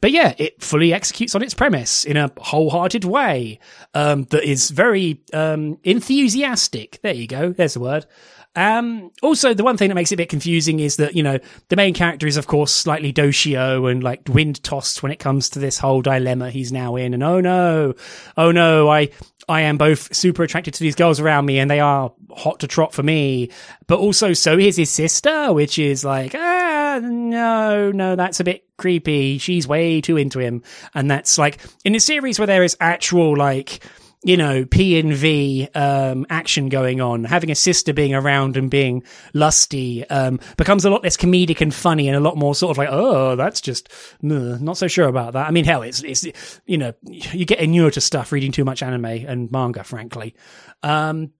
But 0.00 0.12
yeah, 0.12 0.34
it 0.38 0.62
fully 0.62 0.94
executes 0.94 1.34
on 1.34 1.42
its 1.42 1.54
premise 1.54 2.04
in 2.04 2.16
a 2.16 2.32
wholehearted 2.38 3.04
way 3.04 3.58
um, 3.92 4.24
that 4.24 4.44
is 4.44 4.70
very 4.70 5.20
um, 5.32 5.78
enthusiastic. 5.84 7.00
There 7.02 7.12
you 7.12 7.26
go. 7.26 7.52
There's 7.52 7.74
the 7.74 7.80
word. 7.80 8.06
Um, 8.56 9.12
also, 9.22 9.54
the 9.54 9.62
one 9.62 9.76
thing 9.76 9.88
that 9.88 9.94
makes 9.94 10.10
it 10.10 10.16
a 10.16 10.18
bit 10.18 10.28
confusing 10.28 10.80
is 10.80 10.96
that, 10.96 11.14
you 11.14 11.22
know, 11.22 11.38
the 11.68 11.76
main 11.76 11.94
character 11.94 12.26
is, 12.26 12.36
of 12.36 12.48
course, 12.48 12.72
slightly 12.72 13.12
doshio 13.12 13.90
and 13.90 14.02
like 14.02 14.22
wind 14.28 14.62
tossed 14.64 15.02
when 15.02 15.12
it 15.12 15.20
comes 15.20 15.50
to 15.50 15.60
this 15.60 15.78
whole 15.78 16.02
dilemma 16.02 16.50
he's 16.50 16.72
now 16.72 16.96
in. 16.96 17.14
And 17.14 17.22
oh 17.22 17.40
no, 17.40 17.94
oh 18.36 18.50
no, 18.50 18.88
I, 18.88 19.10
I 19.48 19.62
am 19.62 19.78
both 19.78 20.14
super 20.14 20.42
attracted 20.42 20.74
to 20.74 20.80
these 20.80 20.96
girls 20.96 21.20
around 21.20 21.46
me 21.46 21.60
and 21.60 21.70
they 21.70 21.80
are 21.80 22.12
hot 22.36 22.60
to 22.60 22.66
trot 22.66 22.92
for 22.92 23.04
me. 23.04 23.50
But 23.86 24.00
also, 24.00 24.32
so 24.32 24.58
is 24.58 24.76
his 24.76 24.90
sister, 24.90 25.52
which 25.52 25.78
is 25.78 26.04
like, 26.04 26.34
ah, 26.34 27.00
no, 27.02 27.92
no, 27.92 28.16
that's 28.16 28.40
a 28.40 28.44
bit 28.44 28.64
creepy. 28.76 29.38
She's 29.38 29.68
way 29.68 30.00
too 30.00 30.16
into 30.16 30.40
him. 30.40 30.64
And 30.92 31.08
that's 31.08 31.38
like, 31.38 31.60
in 31.84 31.94
a 31.94 32.00
series 32.00 32.40
where 32.40 32.46
there 32.46 32.64
is 32.64 32.76
actual, 32.80 33.36
like, 33.36 33.80
you 34.22 34.36
know, 34.36 34.66
P 34.66 34.98
and 34.98 35.14
V 35.14 35.68
um, 35.74 36.26
action 36.28 36.68
going 36.68 37.00
on, 37.00 37.24
having 37.24 37.50
a 37.50 37.54
sister 37.54 37.94
being 37.94 38.14
around 38.14 38.56
and 38.56 38.70
being 38.70 39.02
lusty 39.32 40.06
um, 40.10 40.40
becomes 40.58 40.84
a 40.84 40.90
lot 40.90 41.02
less 41.02 41.16
comedic 41.16 41.60
and 41.60 41.74
funny, 41.74 42.06
and 42.06 42.16
a 42.16 42.20
lot 42.20 42.36
more 42.36 42.54
sort 42.54 42.70
of 42.72 42.78
like, 42.78 42.90
oh, 42.90 43.34
that's 43.36 43.60
just 43.60 43.88
not 44.20 44.76
so 44.76 44.88
sure 44.88 45.08
about 45.08 45.32
that. 45.32 45.46
I 45.46 45.50
mean, 45.50 45.64
hell, 45.64 45.82
it's 45.82 46.02
it's 46.02 46.26
you 46.66 46.76
know, 46.76 46.92
you 47.02 47.46
get 47.46 47.60
inured 47.60 47.94
to 47.94 48.00
stuff 48.00 48.30
reading 48.32 48.52
too 48.52 48.64
much 48.64 48.82
anime 48.82 49.06
and 49.06 49.50
manga, 49.50 49.84
frankly. 49.84 50.34
Um, 50.82 51.32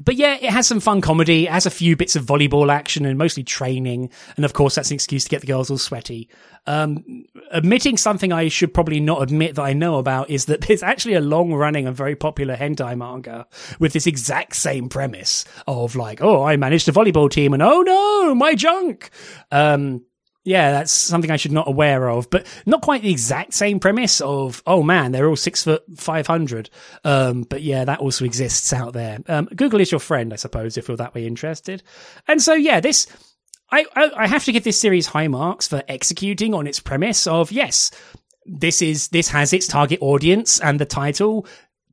but 0.00 0.16
yeah, 0.16 0.34
it 0.34 0.50
has 0.50 0.66
some 0.66 0.80
fun 0.80 1.00
comedy. 1.00 1.46
It 1.46 1.52
has 1.52 1.66
a 1.66 1.70
few 1.70 1.96
bits 1.96 2.14
of 2.14 2.24
volleyball 2.24 2.72
action 2.72 3.04
and 3.04 3.18
mostly 3.18 3.42
training. 3.42 4.10
And 4.36 4.44
of 4.44 4.52
course, 4.52 4.74
that's 4.74 4.90
an 4.90 4.94
excuse 4.94 5.24
to 5.24 5.30
get 5.30 5.40
the 5.40 5.46
girls 5.46 5.70
all 5.70 5.78
sweaty. 5.78 6.28
Um, 6.66 7.24
admitting 7.50 7.96
something 7.96 8.32
I 8.32 8.48
should 8.48 8.74
probably 8.74 9.00
not 9.00 9.22
admit 9.22 9.54
that 9.54 9.62
I 9.62 9.72
know 9.72 9.98
about 9.98 10.30
is 10.30 10.44
that 10.46 10.60
there's 10.68 10.82
actually 10.82 11.14
a 11.14 11.20
long 11.20 11.52
running 11.52 11.86
and 11.86 11.96
very 11.96 12.14
popular 12.14 12.56
hentai 12.56 12.96
manga 12.96 13.46
with 13.80 13.92
this 13.92 14.06
exact 14.06 14.56
same 14.56 14.88
premise 14.88 15.44
of 15.66 15.96
like, 15.96 16.20
oh, 16.22 16.44
I 16.44 16.56
managed 16.56 16.88
a 16.88 16.92
volleyball 16.92 17.30
team 17.30 17.52
and 17.52 17.62
oh 17.62 17.82
no, 17.82 18.34
my 18.34 18.54
junk. 18.54 19.10
Um, 19.50 20.04
yeah, 20.48 20.70
that's 20.70 20.90
something 20.90 21.30
I 21.30 21.36
should 21.36 21.52
not 21.52 21.68
aware 21.68 22.08
of, 22.08 22.30
but 22.30 22.46
not 22.64 22.80
quite 22.80 23.02
the 23.02 23.10
exact 23.10 23.52
same 23.52 23.78
premise 23.78 24.22
of, 24.22 24.62
oh 24.66 24.82
man, 24.82 25.12
they're 25.12 25.28
all 25.28 25.36
six 25.36 25.62
foot 25.62 25.84
500. 25.96 26.70
Um, 27.04 27.42
but 27.42 27.60
yeah, 27.60 27.84
that 27.84 27.98
also 27.98 28.24
exists 28.24 28.72
out 28.72 28.94
there. 28.94 29.18
Um, 29.28 29.44
Google 29.54 29.80
is 29.80 29.90
your 29.90 30.00
friend, 30.00 30.32
I 30.32 30.36
suppose, 30.36 30.78
if 30.78 30.88
you're 30.88 30.96
that 30.96 31.14
way 31.14 31.26
interested. 31.26 31.82
And 32.26 32.40
so, 32.40 32.54
yeah, 32.54 32.80
this, 32.80 33.06
I, 33.70 33.84
I, 33.94 34.10
I 34.16 34.26
have 34.26 34.44
to 34.46 34.52
give 34.52 34.64
this 34.64 34.80
series 34.80 35.06
high 35.06 35.28
marks 35.28 35.68
for 35.68 35.82
executing 35.86 36.54
on 36.54 36.66
its 36.66 36.80
premise 36.80 37.26
of, 37.26 37.52
yes, 37.52 37.90
this 38.46 38.80
is, 38.80 39.08
this 39.08 39.28
has 39.28 39.52
its 39.52 39.66
target 39.66 39.98
audience 40.00 40.60
and 40.60 40.80
the 40.80 40.86
title 40.86 41.46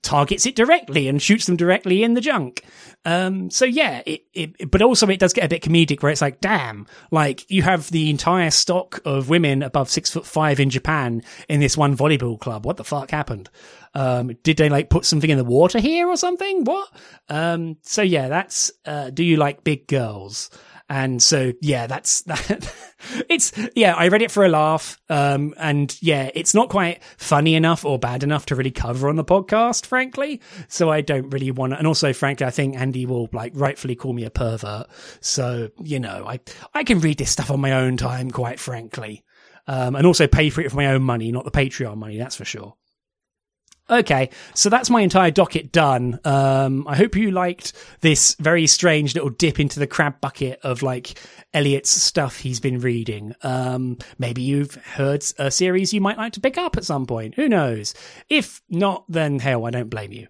targets 0.06 0.46
it 0.46 0.56
directly 0.56 1.08
and 1.08 1.22
shoots 1.22 1.46
them 1.46 1.58
directly 1.58 2.04
in 2.04 2.14
the 2.14 2.22
junk. 2.22 2.64
Um, 3.04 3.50
so 3.50 3.66
yeah, 3.66 4.02
it, 4.06 4.26
it, 4.34 4.72
but 4.72 4.82
also 4.82 5.08
it 5.10 5.20
does 5.20 5.34
get 5.34 5.44
a 5.44 5.50
bit 5.50 5.64
comedic 5.64 6.02
where 6.02 6.12
it's 6.12 6.22
like, 6.22 6.40
damn, 6.40 6.88
like 7.12 7.50
you 7.52 7.62
have 7.64 7.92
the 7.92 8.10
entire 8.10 8.52
stock 8.52 9.02
of 9.06 9.30
women 9.30 9.64
above 9.64 9.90
six 9.90 10.10
foot 10.10 10.26
five 10.26 10.60
in 10.60 10.70
Japan 10.70 11.22
in 11.50 11.60
this 11.60 11.78
one 11.78 11.98
volleyball 11.98 12.40
club. 12.40 12.66
What 12.66 12.78
the 12.78 12.84
fuck 12.84 13.12
happened? 13.12 13.50
Um, 13.94 14.36
did 14.44 14.58
they 14.58 14.70
like 14.70 14.90
put 14.90 15.06
something 15.06 15.30
in 15.30 15.38
the 15.38 15.44
water 15.44 15.80
here 15.80 16.08
or 16.08 16.18
something? 16.18 16.64
What? 16.64 16.90
Um, 17.30 17.78
so 17.82 18.02
yeah, 18.02 18.28
that's, 18.28 18.72
uh, 18.86 19.10
do 19.10 19.24
you 19.24 19.38
like 19.38 19.64
big 19.64 19.88
girls? 19.88 20.50
And 20.88 21.22
so, 21.22 21.54
yeah, 21.62 21.88
that's 21.88 22.22
that. 22.24 22.74
it's, 23.30 23.52
yeah, 23.76 23.96
I 23.96 24.08
read 24.08 24.22
it 24.22 24.32
for 24.32 24.46
a 24.46 24.50
laugh. 24.50 25.00
Um, 25.10 25.54
and 25.58 25.98
yeah, 26.02 26.30
it's 26.36 26.54
not 26.54 26.70
quite 26.70 27.04
funny 27.18 27.56
enough 27.56 27.86
or 27.86 27.98
bad 27.98 28.24
enough 28.24 28.46
to 28.48 28.56
really 28.56 28.72
cover 28.72 29.10
on 29.10 29.16
the 29.16 29.24
podcast, 29.24 29.86
frankly. 29.86 30.42
So 30.68 30.90
I 30.92 31.02
don't 31.02 31.30
really 31.30 31.52
want 31.52 31.74
to. 31.74 31.78
And 31.78 31.88
also, 31.88 32.14
frankly, 32.14 32.46
I 32.46 32.52
think 32.52 32.76
Andy 32.76 33.06
will 33.06 33.30
like 33.32 33.54
rightfully 33.56 33.96
call 33.96 34.14
me 34.14 34.26
a 34.26 34.30
pervert. 34.30 34.88
So, 35.22 35.70
you 35.82 36.00
know, 36.00 36.26
I, 36.28 36.40
I 36.74 36.84
can 36.84 37.00
read 37.00 37.18
this 37.18 37.32
stuff 37.32 37.50
on 37.52 37.62
my 37.62 37.74
own 37.74 37.98
time, 37.98 38.30
quite 38.32 38.60
frankly. 38.60 39.24
Um, 39.68 39.96
and 39.96 40.06
also 40.06 40.28
pay 40.28 40.52
for 40.52 40.62
it 40.62 40.70
for 40.70 40.78
my 40.78 40.88
own 40.88 41.02
money, 41.02 41.32
not 41.32 41.44
the 41.44 41.52
Patreon 41.52 41.98
money, 41.98 42.18
that's 42.20 42.36
for 42.36 42.46
sure. 42.46 42.76
Okay, 43.88 44.32
so 44.56 44.70
that's 44.70 44.90
my 44.90 45.02
entire 45.02 45.30
docket 45.30 45.72
done. 45.72 46.20
Um, 46.26 46.88
I 46.88 46.96
hope 46.96 47.16
you 47.16 47.30
liked 47.30 47.74
this 48.02 48.36
very 48.40 48.66
strange 48.66 49.14
little 49.14 49.30
dip 49.30 49.60
into 49.60 49.80
the 49.80 49.86
crab 49.86 50.20
bucket 50.22 50.60
of 50.64 50.82
like 50.82 51.20
Elliot's 51.54 51.92
stuff 51.92 52.40
he's 52.40 52.60
been 52.60 52.80
reading. 52.80 53.36
Um, 53.44 54.00
maybe 54.18 54.42
you've 54.42 54.74
heard 54.74 55.24
a 55.38 55.52
series 55.52 55.94
you 55.94 56.02
might 56.02 56.18
like 56.18 56.34
to 56.34 56.42
pick 56.42 56.58
up 56.58 56.78
at 56.78 56.84
some 56.84 57.06
point. 57.06 57.36
Who 57.36 57.48
knows? 57.48 57.94
If 58.28 58.64
not, 58.70 59.06
then 59.08 59.38
hell, 59.38 59.66
I 59.66 59.70
don't 59.70 59.90
blame 59.90 60.12
you. 60.12 60.30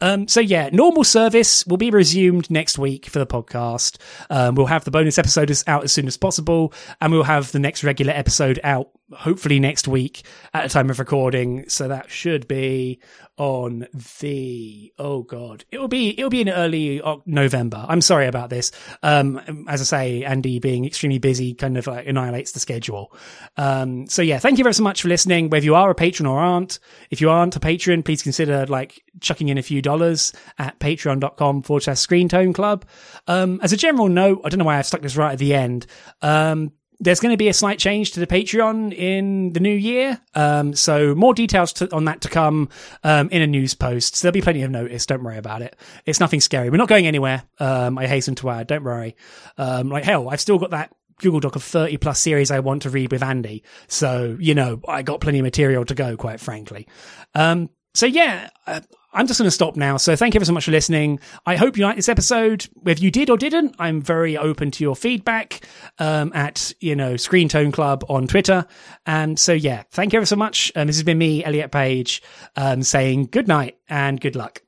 Um, 0.00 0.26
so 0.28 0.40
yeah, 0.40 0.70
normal 0.72 1.04
service 1.04 1.66
will 1.66 1.76
be 1.76 1.90
resumed 1.90 2.50
next 2.50 2.78
week 2.78 3.06
for 3.06 3.20
the 3.20 3.26
podcast. 3.26 3.98
Um, 4.30 4.54
we'll 4.54 4.66
have 4.66 4.84
the 4.84 4.90
bonus 4.90 5.18
episodes 5.18 5.62
out 5.66 5.84
as 5.84 5.92
soon 5.92 6.06
as 6.06 6.16
possible, 6.16 6.72
and 7.00 7.12
we'll 7.12 7.24
have 7.24 7.52
the 7.52 7.58
next 7.58 7.84
regular 7.84 8.12
episode 8.12 8.60
out 8.64 8.90
hopefully 9.12 9.58
next 9.58 9.88
week 9.88 10.22
at 10.54 10.62
the 10.62 10.68
time 10.68 10.90
of 10.90 10.98
recording. 10.98 11.68
So 11.68 11.88
that 11.88 12.10
should 12.10 12.46
be 12.48 13.00
on 13.38 13.86
the 14.18 14.92
oh 14.98 15.22
god 15.22 15.64
it 15.70 15.78
will 15.78 15.86
be 15.86 16.10
it'll 16.10 16.28
be 16.28 16.40
in 16.40 16.48
early 16.48 17.00
november. 17.24 17.84
I'm 17.88 18.00
sorry 18.00 18.26
about 18.26 18.50
this. 18.50 18.72
Um 19.02 19.64
as 19.68 19.80
i 19.80 19.84
say 19.84 20.24
andy 20.24 20.58
being 20.58 20.84
extremely 20.84 21.18
busy 21.18 21.54
kind 21.54 21.78
of 21.78 21.86
like 21.86 22.06
annihilates 22.06 22.52
the 22.52 22.60
schedule. 22.60 23.12
Um 23.56 24.08
so 24.08 24.22
yeah 24.22 24.38
thank 24.38 24.58
you 24.58 24.64
very 24.64 24.74
so 24.74 24.82
much 24.82 25.02
for 25.02 25.08
listening. 25.08 25.50
Whether 25.50 25.66
you 25.66 25.76
are 25.76 25.88
a 25.90 25.94
patron 25.94 26.26
or 26.26 26.40
aren't 26.40 26.80
if 27.10 27.20
you 27.20 27.30
aren't 27.30 27.54
a 27.54 27.60
patron 27.60 28.02
please 28.02 28.22
consider 28.22 28.66
like 28.66 29.02
chucking 29.20 29.48
in 29.48 29.56
a 29.58 29.62
few 29.62 29.80
dollars 29.82 30.32
at 30.58 30.78
patreon.com 30.80 31.62
forward 31.62 31.84
slash 31.84 32.00
screen 32.00 32.28
tone 32.28 32.52
club. 32.52 32.84
Um 33.28 33.60
as 33.62 33.72
a 33.72 33.76
general 33.76 34.08
note 34.08 34.40
i 34.44 34.48
don't 34.48 34.58
know 34.58 34.64
why 34.64 34.78
i've 34.78 34.86
stuck 34.86 35.02
this 35.02 35.16
right 35.16 35.32
at 35.32 35.38
the 35.38 35.54
end. 35.54 35.86
Um 36.22 36.72
there's 37.00 37.20
going 37.20 37.32
to 37.32 37.36
be 37.36 37.48
a 37.48 37.52
slight 37.52 37.78
change 37.78 38.12
to 38.12 38.20
the 38.20 38.26
Patreon 38.26 38.92
in 38.92 39.52
the 39.52 39.60
new 39.60 39.74
year. 39.74 40.20
Um, 40.34 40.74
so 40.74 41.14
more 41.14 41.32
details 41.32 41.72
to, 41.74 41.94
on 41.94 42.06
that 42.06 42.22
to 42.22 42.28
come 42.28 42.68
um, 43.04 43.28
in 43.30 43.40
a 43.42 43.46
news 43.46 43.74
post. 43.74 44.16
So 44.16 44.26
there'll 44.26 44.34
be 44.34 44.40
plenty 44.40 44.62
of 44.62 44.70
notice. 44.70 45.06
Don't 45.06 45.22
worry 45.22 45.38
about 45.38 45.62
it. 45.62 45.76
It's 46.06 46.20
nothing 46.20 46.40
scary. 46.40 46.70
We're 46.70 46.76
not 46.76 46.88
going 46.88 47.06
anywhere. 47.06 47.44
Um, 47.60 47.98
I 47.98 48.06
hasten 48.06 48.34
to 48.36 48.50
add. 48.50 48.66
Don't 48.66 48.84
worry. 48.84 49.16
Um, 49.56 49.88
like 49.90 50.04
hell, 50.04 50.28
I've 50.28 50.40
still 50.40 50.58
got 50.58 50.70
that 50.70 50.92
Google 51.18 51.40
Doc 51.40 51.56
of 51.56 51.62
30 51.62 51.96
plus 51.98 52.20
series 52.20 52.50
I 52.50 52.60
want 52.60 52.82
to 52.82 52.90
read 52.90 53.12
with 53.12 53.22
Andy. 53.22 53.62
So, 53.86 54.36
you 54.40 54.54
know, 54.54 54.80
I 54.86 55.02
got 55.02 55.20
plenty 55.20 55.38
of 55.38 55.44
material 55.44 55.84
to 55.84 55.94
go, 55.94 56.16
quite 56.16 56.40
frankly. 56.40 56.88
Um, 57.34 57.70
so 57.94 58.06
yeah, 58.06 58.50
uh, 58.66 58.80
I'm 59.12 59.26
just 59.26 59.38
going 59.38 59.46
to 59.46 59.52
stop 59.52 59.76
now. 59.76 59.96
So 59.96 60.16
thank 60.16 60.34
you 60.34 60.38
ever 60.38 60.44
so 60.44 60.52
much 60.52 60.66
for 60.66 60.70
listening. 60.70 61.20
I 61.46 61.56
hope 61.56 61.76
you 61.76 61.84
liked 61.84 61.96
this 61.96 62.08
episode. 62.08 62.68
If 62.86 63.00
you 63.00 63.10
did 63.10 63.30
or 63.30 63.36
didn't, 63.36 63.74
I'm 63.78 64.02
very 64.02 64.36
open 64.36 64.70
to 64.72 64.84
your 64.84 64.94
feedback 64.94 65.62
um, 65.98 66.30
at 66.34 66.72
you 66.80 66.94
know 66.94 67.16
Screen 67.16 67.48
Tone 67.48 67.72
Club 67.72 68.04
on 68.08 68.26
Twitter. 68.26 68.66
And 69.06 69.38
so 69.38 69.52
yeah, 69.52 69.84
thank 69.90 70.12
you 70.12 70.18
ever 70.18 70.26
so 70.26 70.36
much. 70.36 70.70
And 70.74 70.88
this 70.88 70.96
has 70.96 71.04
been 71.04 71.18
me, 71.18 71.42
Elliot 71.42 71.72
Page, 71.72 72.22
um, 72.56 72.82
saying 72.82 73.28
good 73.30 73.48
night 73.48 73.78
and 73.88 74.20
good 74.20 74.36
luck. 74.36 74.62